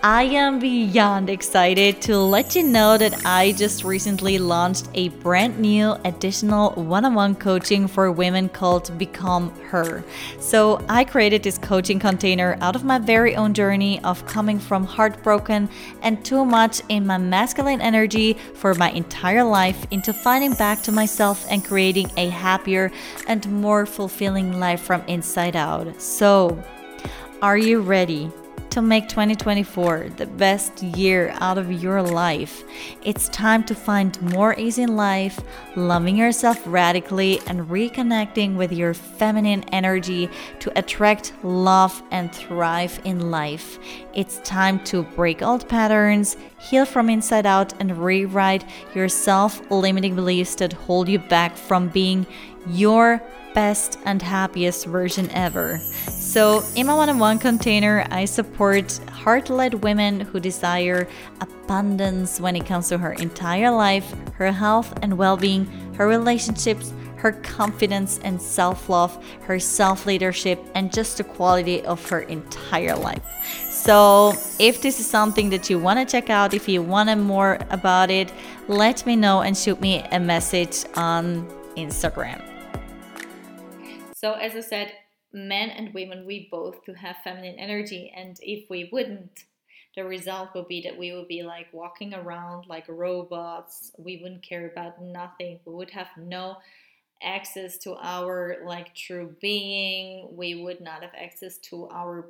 I 0.02 0.22
am 0.22 0.60
beyond 0.60 1.28
excited 1.28 2.00
to 2.02 2.16
let 2.16 2.56
you 2.56 2.62
know 2.62 2.96
that 2.96 3.26
I 3.26 3.52
just 3.52 3.84
recently 3.84 4.38
launched 4.38 4.88
a 4.94 5.10
brand 5.10 5.58
new 5.58 5.94
additional 6.06 6.70
one 6.70 7.04
on 7.04 7.14
one 7.14 7.34
coaching 7.34 7.86
for 7.86 8.10
women 8.10 8.48
called 8.48 8.96
Become 8.96 9.50
Her. 9.66 10.02
So, 10.38 10.82
I 10.88 11.04
created 11.04 11.42
this 11.42 11.58
coaching 11.58 11.98
container 11.98 12.56
out 12.62 12.76
of 12.76 12.82
my 12.82 12.98
very 12.98 13.36
own 13.36 13.52
journey 13.52 14.00
of 14.02 14.24
coming 14.24 14.58
from 14.58 14.86
heartbroken 14.86 15.68
and 16.00 16.24
too 16.24 16.46
much 16.46 16.80
in 16.88 17.06
my 17.06 17.18
masculine 17.18 17.82
energy 17.82 18.38
for 18.54 18.72
my 18.72 18.90
entire 18.92 19.44
life 19.44 19.86
into 19.90 20.14
finding 20.14 20.54
back 20.54 20.80
to 20.84 20.92
myself 20.92 21.44
and 21.50 21.62
creating 21.62 22.10
a 22.16 22.30
happier 22.30 22.90
and 23.26 23.46
more 23.52 23.84
fulfilling 23.84 24.58
life 24.58 24.80
from 24.80 25.02
inside 25.08 25.56
out. 25.56 26.00
So, 26.00 26.64
are 27.42 27.58
you 27.58 27.82
ready? 27.82 28.30
To 28.70 28.80
make 28.80 29.08
2024 29.08 30.10
the 30.16 30.26
best 30.26 30.82
year 30.82 31.34
out 31.40 31.58
of 31.58 31.72
your 31.72 32.02
life. 32.02 32.62
It's 33.02 33.28
time 33.28 33.64
to 33.64 33.74
find 33.74 34.20
more 34.32 34.54
ease 34.58 34.78
in 34.78 34.96
life, 34.96 35.40
loving 35.74 36.16
yourself 36.16 36.60
radically, 36.66 37.40
and 37.46 37.68
reconnecting 37.68 38.56
with 38.56 38.72
your 38.72 38.94
feminine 38.94 39.64
energy 39.72 40.30
to 40.60 40.78
attract 40.78 41.32
love 41.42 42.02
and 42.10 42.32
thrive 42.32 43.00
in 43.04 43.30
life. 43.30 43.78
It's 44.14 44.38
time 44.38 44.82
to 44.84 45.02
break 45.02 45.42
old 45.42 45.68
patterns, 45.68 46.36
heal 46.60 46.84
from 46.84 47.10
inside 47.10 47.46
out, 47.46 47.72
and 47.80 47.98
rewrite 47.98 48.64
your 48.94 49.08
self 49.08 49.68
limiting 49.70 50.14
beliefs 50.14 50.54
that 50.56 50.72
hold 50.72 51.08
you 51.08 51.18
back 51.18 51.56
from 51.56 51.88
being 51.88 52.26
your 52.68 53.20
best 53.54 53.98
and 54.04 54.22
happiest 54.22 54.86
version 54.86 55.28
ever. 55.30 55.80
So, 56.30 56.62
in 56.76 56.86
my 56.86 56.94
one 56.94 57.08
on 57.08 57.18
one 57.18 57.40
container, 57.40 58.06
I 58.12 58.24
support 58.24 58.98
heart 59.10 59.50
led 59.50 59.74
women 59.82 60.20
who 60.20 60.38
desire 60.38 61.08
abundance 61.40 62.38
when 62.40 62.54
it 62.54 62.64
comes 62.64 62.88
to 62.90 62.98
her 62.98 63.14
entire 63.14 63.72
life, 63.72 64.14
her 64.34 64.52
health 64.52 64.96
and 65.02 65.18
well 65.18 65.36
being, 65.36 65.66
her 65.94 66.06
relationships, 66.06 66.92
her 67.16 67.32
confidence 67.32 68.20
and 68.22 68.40
self 68.40 68.88
love, 68.88 69.18
her 69.40 69.58
self 69.58 70.06
leadership, 70.06 70.64
and 70.76 70.92
just 70.92 71.16
the 71.16 71.24
quality 71.24 71.82
of 71.82 72.08
her 72.08 72.20
entire 72.20 72.94
life. 72.94 73.24
So, 73.68 74.34
if 74.60 74.82
this 74.82 75.00
is 75.00 75.08
something 75.08 75.50
that 75.50 75.68
you 75.68 75.80
want 75.80 75.98
to 75.98 76.04
check 76.04 76.30
out, 76.30 76.54
if 76.54 76.68
you 76.68 76.80
want 76.80 77.08
to 77.08 77.16
more 77.16 77.58
about 77.70 78.08
it, 78.08 78.32
let 78.68 79.04
me 79.04 79.16
know 79.16 79.40
and 79.40 79.58
shoot 79.58 79.80
me 79.80 80.04
a 80.12 80.20
message 80.20 80.84
on 80.94 81.44
Instagram. 81.76 82.40
So, 84.14 84.34
as 84.34 84.54
I 84.54 84.60
said, 84.60 84.92
men 85.32 85.70
and 85.70 85.94
women, 85.94 86.26
we 86.26 86.48
both 86.50 86.84
to 86.84 86.94
have 86.94 87.16
feminine 87.22 87.58
energy. 87.58 88.12
And 88.14 88.38
if 88.42 88.68
we 88.68 88.88
wouldn't, 88.92 89.44
the 89.96 90.04
result 90.04 90.50
would 90.54 90.68
be 90.68 90.82
that 90.82 90.98
we 90.98 91.12
would 91.12 91.28
be 91.28 91.42
like 91.42 91.66
walking 91.72 92.14
around 92.14 92.66
like 92.68 92.84
robots. 92.88 93.92
We 93.98 94.20
wouldn't 94.22 94.42
care 94.42 94.70
about 94.70 95.02
nothing. 95.02 95.60
We 95.64 95.74
would 95.74 95.90
have 95.90 96.08
no 96.16 96.58
access 97.22 97.76
to 97.78 97.96
our 97.96 98.58
like 98.64 98.94
true 98.94 99.34
being. 99.40 100.28
We 100.36 100.62
would 100.62 100.80
not 100.80 101.02
have 101.02 101.12
access 101.14 101.58
to 101.70 101.88
our 101.88 102.26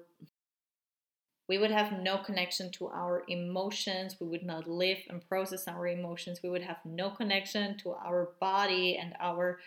we 1.50 1.58
would 1.58 1.72
have 1.72 2.00
no 2.00 2.18
connection 2.18 2.70
to 2.74 2.86
our 2.90 3.24
emotions. 3.26 4.14
We 4.20 4.28
would 4.28 4.44
not 4.44 4.68
live 4.68 4.98
and 5.08 5.28
process 5.28 5.66
our 5.66 5.88
emotions. 5.88 6.38
We 6.44 6.48
would 6.48 6.62
have 6.62 6.76
no 6.84 7.10
connection 7.10 7.76
to 7.78 7.90
our 7.90 8.28
body 8.38 8.96
and 8.96 9.14
our 9.18 9.58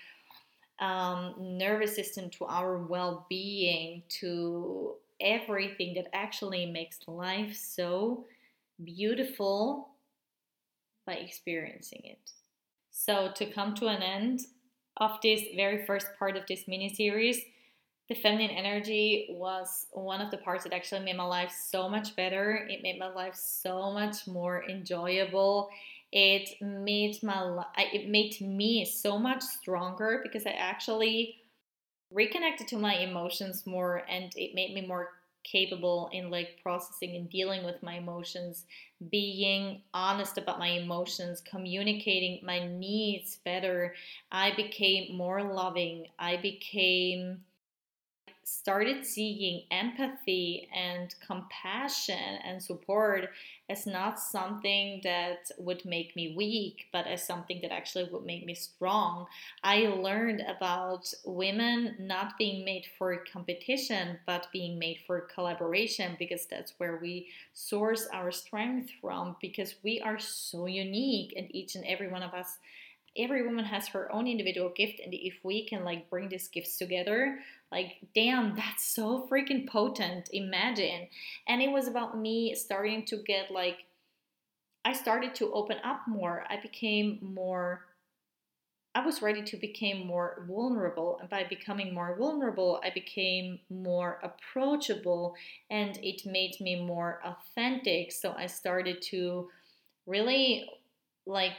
um, 0.83 1.35
nervous 1.39 1.95
system, 1.95 2.29
to 2.31 2.45
our 2.45 2.77
well 2.77 3.25
being, 3.29 4.03
to 4.19 4.95
everything 5.21 5.93
that 5.95 6.07
actually 6.13 6.65
makes 6.65 6.99
life 7.07 7.55
so 7.55 8.25
beautiful 8.83 9.89
by 11.05 11.13
experiencing 11.13 12.01
it. 12.03 12.31
So, 12.91 13.31
to 13.35 13.45
come 13.45 13.75
to 13.75 13.87
an 13.87 14.01
end 14.01 14.41
of 14.97 15.11
this 15.23 15.41
very 15.55 15.85
first 15.85 16.07
part 16.19 16.35
of 16.35 16.43
this 16.47 16.67
mini 16.67 16.93
series, 16.93 17.41
the 18.09 18.15
feminine 18.15 18.51
energy 18.51 19.29
was 19.31 19.87
one 19.91 20.19
of 20.19 20.31
the 20.31 20.37
parts 20.37 20.65
that 20.65 20.73
actually 20.73 21.05
made 21.05 21.15
my 21.15 21.23
life 21.23 21.51
so 21.51 21.87
much 21.87 22.15
better. 22.17 22.67
It 22.69 22.83
made 22.83 22.99
my 22.99 23.07
life 23.07 23.35
so 23.35 23.91
much 23.93 24.27
more 24.27 24.65
enjoyable 24.69 25.69
it 26.13 26.61
made 26.61 27.21
my 27.23 27.63
it 27.91 28.07
made 28.07 28.39
me 28.39 28.85
so 28.85 29.17
much 29.17 29.41
stronger 29.41 30.19
because 30.21 30.45
I 30.45 30.51
actually 30.51 31.37
reconnected 32.11 32.67
to 32.67 32.77
my 32.77 32.97
emotions 32.97 33.65
more 33.65 34.03
and 34.07 34.31
it 34.35 34.53
made 34.53 34.75
me 34.75 34.85
more 34.85 35.09
capable 35.43 36.11
in 36.13 36.29
like 36.29 36.59
processing 36.61 37.15
and 37.15 37.29
dealing 37.31 37.65
with 37.65 37.81
my 37.81 37.95
emotions 37.95 38.65
being 39.09 39.81
honest 39.93 40.37
about 40.37 40.59
my 40.59 40.67
emotions 40.67 41.41
communicating 41.41 42.39
my 42.45 42.65
needs 42.67 43.39
better. 43.43 43.95
I 44.31 44.55
became 44.55 45.17
more 45.17 45.43
loving. 45.43 46.05
I 46.19 46.37
became 46.37 47.39
started 48.45 49.05
seeing 49.05 49.63
empathy 49.71 50.69
and 50.73 51.15
compassion 51.25 52.39
and 52.43 52.61
support 52.61 53.29
as 53.69 53.87
not 53.87 54.19
something 54.19 54.99
that 55.03 55.49
would 55.57 55.83
make 55.85 56.15
me 56.15 56.33
weak, 56.35 56.85
but 56.91 57.07
as 57.07 57.25
something 57.25 57.59
that 57.61 57.71
actually 57.71 58.03
would 58.11 58.25
make 58.25 58.45
me 58.45 58.53
strong. 58.53 59.25
I 59.63 59.87
learned 59.87 60.41
about 60.41 61.13
women 61.25 61.95
not 61.99 62.37
being 62.37 62.65
made 62.65 62.85
for 62.97 63.23
competition, 63.31 64.19
but 64.25 64.47
being 64.51 64.77
made 64.77 64.99
for 65.07 65.21
collaboration 65.21 66.15
because 66.19 66.45
that's 66.45 66.73
where 66.77 66.97
we 67.01 67.29
source 67.53 68.07
our 68.13 68.31
strength 68.31 68.91
from 69.01 69.37
because 69.41 69.75
we 69.83 70.01
are 70.01 70.19
so 70.19 70.65
unique 70.65 71.33
and 71.37 71.53
each 71.55 71.75
and 71.75 71.85
every 71.85 72.09
one 72.09 72.23
of 72.23 72.33
us 72.33 72.57
every 73.17 73.45
woman 73.45 73.65
has 73.65 73.87
her 73.89 74.11
own 74.11 74.27
individual 74.27 74.69
gift 74.75 74.99
and 74.99 75.13
if 75.13 75.35
we 75.43 75.67
can 75.67 75.83
like 75.83 76.09
bring 76.09 76.29
these 76.29 76.47
gifts 76.47 76.77
together 76.77 77.39
like 77.73 77.97
damn 78.13 78.55
that's 78.55 78.85
so 78.85 79.27
freaking 79.29 79.67
potent 79.67 80.29
imagine. 80.31 81.07
And 81.47 81.61
it 81.61 81.71
was 81.71 81.87
about 81.87 82.17
me 82.17 82.53
starting 82.53 83.03
to 83.05 83.17
get 83.17 83.51
like 83.51 83.79
i 84.85 84.93
started 84.93 85.33
to 85.35 85.51
open 85.53 85.77
up 85.83 86.01
more. 86.07 86.45
I 86.49 86.61
became 86.61 87.17
more 87.21 87.85
i 88.95 89.03
was 89.03 89.23
ready 89.23 89.41
to 89.41 89.57
become 89.57 90.05
more 90.05 90.45
vulnerable. 90.47 91.17
And 91.19 91.29
by 91.29 91.45
becoming 91.45 91.95
more 91.95 92.15
vulnerable 92.15 92.79
i 92.83 92.91
became 92.91 93.59
more 93.71 94.19
approachable 94.21 95.35
and 95.71 95.97
it 96.03 96.27
made 96.27 96.55
me 96.61 96.79
more 96.85 97.21
authentic. 97.25 98.11
So 98.11 98.35
i 98.37 98.45
started 98.45 99.01
to 99.13 99.49
really 100.05 100.69
like 101.25 101.53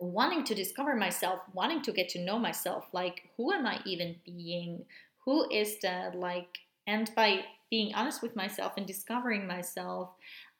wanting 0.00 0.44
to 0.44 0.54
discover 0.54 0.94
myself, 0.94 1.40
wanting 1.52 1.82
to 1.82 1.92
get 1.92 2.08
to 2.10 2.20
know 2.20 2.38
myself, 2.38 2.86
like 2.92 3.22
who 3.36 3.52
am 3.52 3.66
I 3.66 3.80
even 3.84 4.16
being? 4.24 4.84
Who 5.28 5.46
is 5.50 5.78
that? 5.80 6.14
Like, 6.14 6.56
and 6.86 7.10
by 7.14 7.44
being 7.68 7.94
honest 7.94 8.22
with 8.22 8.34
myself 8.34 8.72
and 8.78 8.86
discovering 8.86 9.46
myself, 9.46 10.08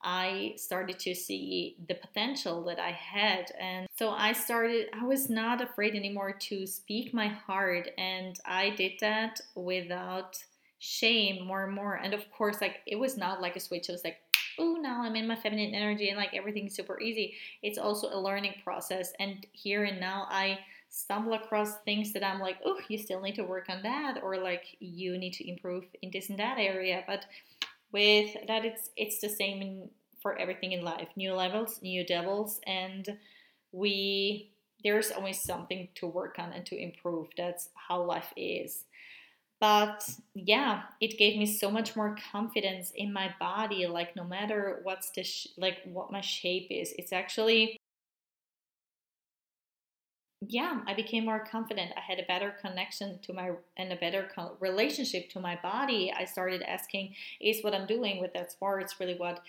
I 0.05 0.53
started 0.57 0.99
to 0.99 1.15
see 1.15 1.77
the 1.89 1.95
potential 1.95 2.63
that 2.65 2.79
I 2.79 2.91
had. 2.91 3.51
And 3.59 3.87
so 3.99 4.11
I 4.11 4.35
started, 4.35 4.89
I 4.93 5.07
was 5.07 5.31
not 5.31 5.63
afraid 5.63 5.95
anymore 5.95 6.33
to 6.33 6.67
speak 6.67 7.15
my 7.15 7.29
heart. 7.29 7.89
And 7.97 8.39
I 8.45 8.69
did 8.69 8.93
that 9.01 9.41
without 9.55 10.37
shame 10.81 11.47
more 11.47 11.65
and 11.65 11.75
more. 11.75 11.95
And 11.95 12.13
of 12.13 12.31
course, 12.31 12.61
like 12.61 12.81
it 12.87 12.97
was 12.97 13.17
not 13.17 13.41
like 13.41 13.57
a 13.57 13.61
switch. 13.61 13.89
It 13.89 13.93
was 13.93 14.05
like, 14.05 14.19
oh, 14.59 14.77
now 14.79 15.03
I'm 15.03 15.17
in 15.17 15.27
my 15.27 15.37
feminine 15.37 15.75
energy 15.75 16.11
and 16.11 16.19
like 16.19 16.35
everything's 16.35 16.77
super 16.77 17.01
easy. 17.01 17.37
It's 17.63 17.79
also 17.79 18.09
a 18.13 18.21
learning 18.21 18.57
process. 18.65 19.15
And 19.19 19.47
here 19.53 19.85
and 19.85 19.99
now, 19.99 20.27
I 20.29 20.59
stumble 20.89 21.35
across 21.35 21.77
things 21.85 22.13
that 22.13 22.25
I'm 22.25 22.41
like, 22.41 22.59
oh, 22.65 22.79
you 22.89 22.99
still 22.99 23.21
need 23.21 23.37
to 23.37 23.45
work 23.45 23.67
on 23.69 23.83
that, 23.83 24.21
or 24.23 24.37
like 24.39 24.77
you 24.81 25.19
need 25.19 25.35
to 25.35 25.49
improve 25.49 25.85
in 26.03 26.11
this 26.13 26.31
and 26.31 26.39
that 26.39 26.59
area. 26.59 27.05
But 27.07 27.27
with 27.93 28.37
that, 28.47 28.65
it's 28.65 28.91
it's 28.97 29.21
the 29.21 29.29
same 29.29 29.63
in, 29.63 29.91
for 30.23 30.39
everything 30.39 30.73
in 30.73 30.83
life. 30.85 31.09
New 31.17 31.35
levels, 31.35 31.81
new 31.83 32.05
devils, 32.05 32.61
and 32.67 33.19
we 33.73 34.51
there's 34.85 35.11
always 35.11 35.41
something 35.41 35.89
to 35.97 36.07
work 36.07 36.37
on 36.39 36.53
and 36.53 36.65
to 36.67 36.77
improve. 36.81 37.29
That's 37.37 37.71
how 37.75 38.03
life 38.03 38.33
is 38.37 38.85
but 39.61 40.09
yeah 40.35 40.83
it 41.01 41.19
gave 41.19 41.37
me 41.39 41.47
so 41.47 41.71
much 41.71 41.97
more 41.97 42.17
confidence 42.33 42.93
in 42.95 43.13
my 43.13 43.35
body 43.41 43.87
like 43.87 44.15
no 44.15 44.25
matter 44.25 44.81
what's 44.83 45.11
the 45.11 45.23
sh- 45.23 45.49
like 45.57 45.79
what 45.85 46.13
my 46.13 46.21
shape 46.21 46.69
is 46.71 46.95
it's 46.99 47.13
actually 47.13 47.78
yeah, 50.51 50.81
I 50.87 50.95
became 50.95 51.27
more 51.27 51.45
confident. 51.45 51.93
I 51.95 52.01
had 52.01 52.19
a 52.19 52.23
better 52.23 52.55
connection 52.63 53.19
to 53.21 53.35
my 53.35 53.53
and 53.77 53.93
a 53.93 53.97
better 53.97 54.29
co- 54.35 54.57
relationship 54.61 55.29
to 55.31 55.41
my 55.41 55.57
body. 55.63 56.11
I 56.17 56.25
started 56.25 56.63
asking, 56.63 57.15
is 57.39 57.63
what 57.63 57.75
I'm 57.75 57.87
doing 57.87 58.19
with 58.19 58.33
that 58.33 58.51
sports 58.51 58.99
really 58.99 59.17
what 59.17 59.41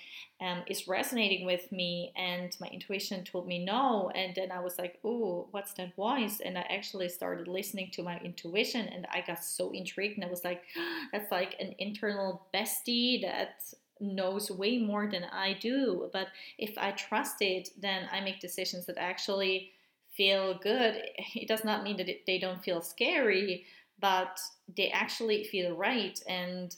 um, 0.41 0.63
is 0.67 0.89
resonating 0.89 1.45
with 1.45 1.71
me? 1.71 2.11
And 2.17 2.55
my 2.59 2.67
intuition 2.67 3.23
told 3.23 3.47
me 3.47 3.63
no. 3.63 4.11
And 4.13 4.35
then 4.35 4.51
I 4.51 4.59
was 4.59 4.77
like, 4.77 4.99
oh, 5.05 5.47
what's 5.51 5.71
that 5.73 5.95
voice? 5.95 6.41
And 6.43 6.57
I 6.57 6.65
actually 6.69 7.07
started 7.07 7.47
listening 7.47 7.91
to 7.93 8.03
my 8.03 8.19
intuition, 8.19 8.87
and 8.87 9.07
I 9.13 9.23
got 9.25 9.43
so 9.43 9.71
intrigued. 9.71 10.17
And 10.17 10.25
I 10.25 10.29
was 10.29 10.43
like, 10.43 10.63
that's 11.13 11.31
like 11.31 11.55
an 11.61 11.75
internal 11.79 12.45
bestie 12.53 13.21
that 13.21 13.63
knows 14.01 14.51
way 14.51 14.79
more 14.79 15.07
than 15.09 15.23
I 15.31 15.53
do. 15.53 16.09
But 16.11 16.27
if 16.57 16.77
I 16.77 16.91
trust 16.91 17.41
it, 17.41 17.69
then 17.79 18.09
I 18.11 18.19
make 18.19 18.39
decisions 18.41 18.85
that 18.87 18.97
actually 18.97 19.71
feel 20.19 20.59
good, 20.59 21.01
it 21.35 21.47
does 21.47 21.63
not 21.63 21.83
mean 21.83 21.97
that 21.97 22.09
they 22.27 22.37
don't 22.39 22.63
feel 22.63 22.81
scary, 22.81 23.65
but 24.01 24.37
they 24.75 24.89
actually 24.91 25.45
feel 25.45 25.77
right. 25.77 26.19
And 26.27 26.75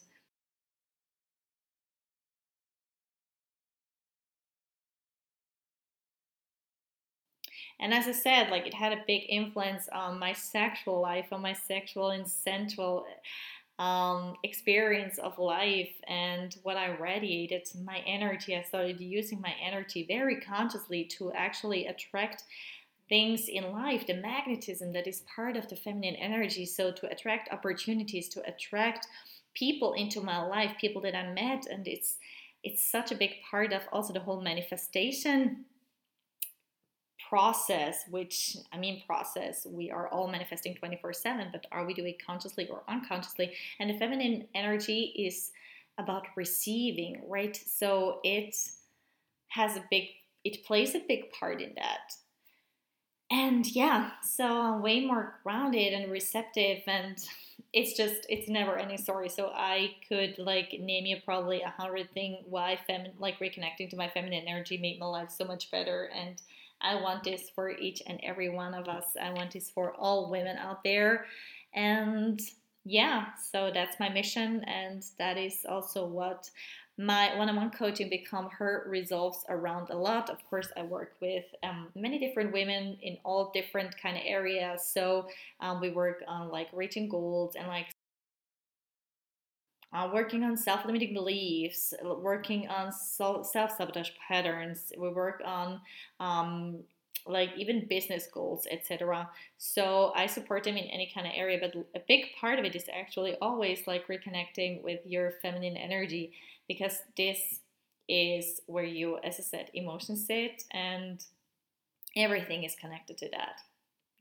And 7.79 7.93
as 7.93 8.07
I 8.07 8.11
said, 8.11 8.49
like 8.49 8.67
it 8.67 8.73
had 8.73 8.93
a 8.93 9.03
big 9.07 9.23
influence 9.29 9.89
on 9.91 10.19
my 10.19 10.33
sexual 10.33 11.01
life, 11.01 11.27
on 11.31 11.41
my 11.41 11.53
sexual 11.53 12.11
and 12.11 12.27
sensual 12.27 13.05
um, 13.79 14.35
experience 14.43 15.17
of 15.17 15.39
life 15.39 15.89
and 16.07 16.55
what 16.63 16.77
I 16.77 16.97
radiated, 16.97 17.67
my 17.83 17.99
energy. 18.05 18.55
I 18.55 18.61
started 18.63 19.01
using 19.01 19.41
my 19.41 19.53
energy 19.63 20.05
very 20.07 20.39
consciously 20.41 21.05
to 21.17 21.31
actually 21.33 21.87
attract 21.87 22.43
things 23.12 23.49
in 23.49 23.74
life, 23.74 24.07
the 24.07 24.14
magnetism 24.14 24.93
that 24.93 25.05
is 25.05 25.24
part 25.36 25.57
of 25.57 25.68
the 25.68 25.76
feminine 25.76 26.16
energy. 26.16 26.66
So, 26.66 26.93
to 26.93 27.12
attract 27.12 27.51
opportunities, 27.51 28.30
to 28.30 28.41
attract 28.47 29.05
people 29.53 29.91
into 29.93 30.22
my 30.22 30.41
life, 30.41 30.72
people 30.80 31.01
that 31.01 31.14
I 31.14 31.32
met, 31.34 31.66
and 31.70 31.86
it's 31.88 32.16
it's 32.64 32.89
such 32.89 33.12
a 33.12 33.16
big 33.16 33.32
part 33.49 33.74
of 33.74 33.82
also 33.91 34.14
the 34.14 34.20
whole 34.22 34.41
manifestation 34.41 35.66
process 37.30 38.03
which 38.09 38.57
i 38.74 38.78
mean 38.78 39.01
process 39.07 39.66
we 39.66 39.89
are 39.89 40.09
all 40.09 40.28
manifesting 40.28 40.76
24 40.76 41.14
7 41.14 41.47
but 41.51 41.66
are 41.72 41.86
we 41.86 41.93
doing 41.93 42.14
it 42.14 42.26
consciously 42.26 42.68
or 42.68 42.84
unconsciously? 42.88 43.53
And 43.80 43.89
the 43.89 43.97
feminine 43.97 44.47
energy 44.53 45.14
is 45.18 45.51
about 45.97 46.28
receiving 46.36 47.22
right? 47.28 47.55
So 47.55 48.20
it 48.24 48.55
has 49.49 49.76
a 49.76 49.84
big 49.89 50.05
it 50.43 50.64
plays 50.66 50.95
a 50.95 51.01
big 51.07 51.32
part 51.32 51.62
in 51.62 51.74
that 51.76 52.14
and 53.32 53.65
yeah 53.67 54.11
so 54.21 54.45
i'm 54.45 54.82
way 54.82 55.05
more 55.05 55.39
grounded 55.43 55.93
and 55.93 56.11
receptive 56.11 56.84
and 56.86 57.25
it's 57.73 57.95
just 57.95 58.25
it's 58.27 58.49
never 58.49 58.77
any 58.77 58.97
story. 58.97 59.29
So 59.29 59.51
i 59.53 59.95
could 60.07 60.38
like 60.38 60.75
name 60.79 61.05
you 61.05 61.17
probably 61.23 61.61
a 61.61 61.69
hundred 61.69 62.11
thing 62.13 62.43
why 62.45 62.77
feminine 62.88 63.13
like 63.19 63.39
reconnecting 63.39 63.89
to 63.91 63.95
my 63.95 64.09
feminine 64.09 64.45
energy 64.47 64.77
made 64.77 64.99
my 64.99 65.05
life 65.05 65.32
so 65.32 65.45
much 65.45 65.71
better. 65.71 66.09
And 66.13 66.41
i 66.82 66.95
want 66.95 67.23
this 67.23 67.49
for 67.55 67.69
each 67.69 68.01
and 68.07 68.19
every 68.23 68.49
one 68.49 68.73
of 68.73 68.88
us. 68.88 69.05
I 69.21 69.32
want 69.32 69.51
this 69.51 69.69
for 69.69 69.93
all 69.93 70.29
women 70.29 70.57
out 70.57 70.84
there. 70.84 71.25
And 71.73 72.41
yeah 72.84 73.25
so 73.51 73.69
that's 73.71 73.99
my 73.99 74.09
mission 74.09 74.63
and 74.63 75.05
that 75.19 75.38
is 75.38 75.67
also 75.69 76.03
what 76.03 76.49
my 76.97 77.35
one-on-one 77.37 77.71
coaching 77.71 78.09
become 78.09 78.49
her 78.49 78.85
resolves 78.87 79.45
around 79.49 79.89
a 79.89 79.97
lot. 79.97 80.29
Of 80.29 80.37
course 80.49 80.67
i 80.77 80.83
work 80.83 81.13
with 81.21 81.45
um, 81.63 81.87
many 81.95 82.19
different 82.19 82.51
women 82.51 82.97
in 83.01 83.17
all 83.23 83.51
different 83.53 83.95
kind 84.01 84.17
of 84.17 84.23
areas. 84.25 84.83
So 84.85 85.27
um, 85.59 85.81
we 85.81 85.89
work 85.89 86.23
on 86.27 86.49
like 86.49 86.67
reaching 86.73 87.09
goals 87.09 87.55
and 87.55 87.67
like 87.67 87.87
uh, 89.93 90.09
working 90.13 90.43
on 90.43 90.55
self-limiting 90.55 91.13
beliefs 91.13 91.93
working 92.01 92.67
on 92.69 92.91
self-sabotage 92.91 94.09
patterns. 94.27 94.93
We 94.97 95.09
work 95.09 95.41
on 95.43 95.81
um, 96.19 96.83
like 97.25 97.51
even 97.55 97.85
business 97.87 98.27
goals 98.33 98.65
etc 98.71 99.29
so 99.57 100.11
i 100.15 100.25
support 100.25 100.63
them 100.63 100.75
in 100.75 100.85
any 100.85 101.11
kind 101.13 101.27
of 101.27 101.33
area 101.35 101.59
but 101.61 101.75
a 101.95 102.03
big 102.07 102.25
part 102.39 102.57
of 102.57 102.65
it 102.65 102.75
is 102.75 102.85
actually 102.91 103.35
always 103.41 103.85
like 103.85 104.07
reconnecting 104.07 104.81
with 104.83 104.99
your 105.05 105.33
feminine 105.41 105.77
energy 105.77 106.31
because 106.72 107.01
this 107.17 107.59
is 108.07 108.61
where 108.65 108.86
you, 108.86 109.17
as 109.26 109.36
I 109.39 109.43
said, 109.43 109.69
emotions 109.74 110.26
sit 110.26 110.63
and 110.72 111.22
everything 112.15 112.63
is 112.63 112.76
connected 112.80 113.17
to 113.17 113.30
that. 113.32 113.59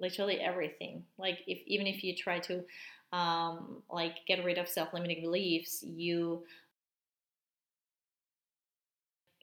Literally 0.00 0.40
everything. 0.40 1.04
Like 1.16 1.38
if 1.46 1.58
even 1.66 1.86
if 1.86 2.02
you 2.02 2.16
try 2.16 2.40
to 2.40 2.64
um, 3.12 3.84
like 3.88 4.16
get 4.26 4.44
rid 4.44 4.58
of 4.58 4.68
self-limiting 4.68 5.22
beliefs, 5.22 5.84
you 5.84 6.42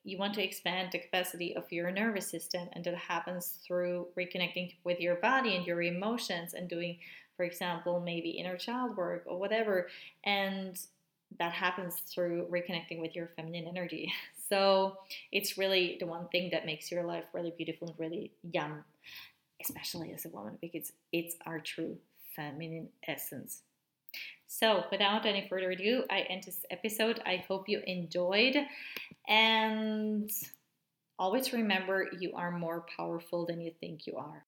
you 0.03 0.17
want 0.17 0.33
to 0.33 0.43
expand 0.43 0.89
the 0.91 0.99
capacity 0.99 1.55
of 1.55 1.71
your 1.71 1.89
nervous 1.91 2.29
system 2.29 2.67
and 2.73 2.83
that 2.83 2.95
happens 2.95 3.59
through 3.65 4.07
reconnecting 4.17 4.73
with 4.83 4.99
your 4.99 5.15
body 5.15 5.55
and 5.55 5.65
your 5.65 5.81
emotions 5.81 6.53
and 6.53 6.69
doing 6.69 6.97
for 7.35 7.43
example 7.43 7.99
maybe 7.99 8.29
inner 8.29 8.55
child 8.55 8.95
work 8.95 9.23
or 9.27 9.37
whatever 9.37 9.89
and 10.23 10.79
that 11.39 11.51
happens 11.51 11.95
through 11.95 12.47
reconnecting 12.49 12.99
with 13.01 13.15
your 13.15 13.29
feminine 13.35 13.67
energy. 13.67 14.11
So 14.49 14.99
it's 15.29 15.57
really 15.57 15.97
the 15.99 16.05
one 16.05 16.29
thing 16.29 16.51
that 16.53 16.65
makes 16.65 16.89
your 16.89 17.03
life 17.03 17.25
really 17.33 17.53
beautiful 17.57 17.89
and 17.89 17.99
really 17.99 18.31
yum, 18.53 18.85
especially 19.61 20.13
as 20.13 20.23
a 20.23 20.29
woman, 20.29 20.57
because 20.61 20.93
it's 21.11 21.35
our 21.45 21.59
true 21.59 21.97
feminine 22.33 22.87
essence. 23.05 23.63
So, 24.47 24.85
without 24.89 25.25
any 25.25 25.45
further 25.49 25.71
ado, 25.71 26.05
I 26.09 26.21
end 26.21 26.43
this 26.43 26.65
episode. 26.71 27.21
I 27.25 27.43
hope 27.45 27.67
you 27.67 27.81
enjoyed. 27.85 28.55
And 29.27 30.31
always 31.19 31.51
remember 31.51 32.07
you 32.17 32.31
are 32.33 32.51
more 32.51 32.85
powerful 32.95 33.45
than 33.45 33.59
you 33.59 33.73
think 33.81 34.07
you 34.07 34.15
are. 34.15 34.45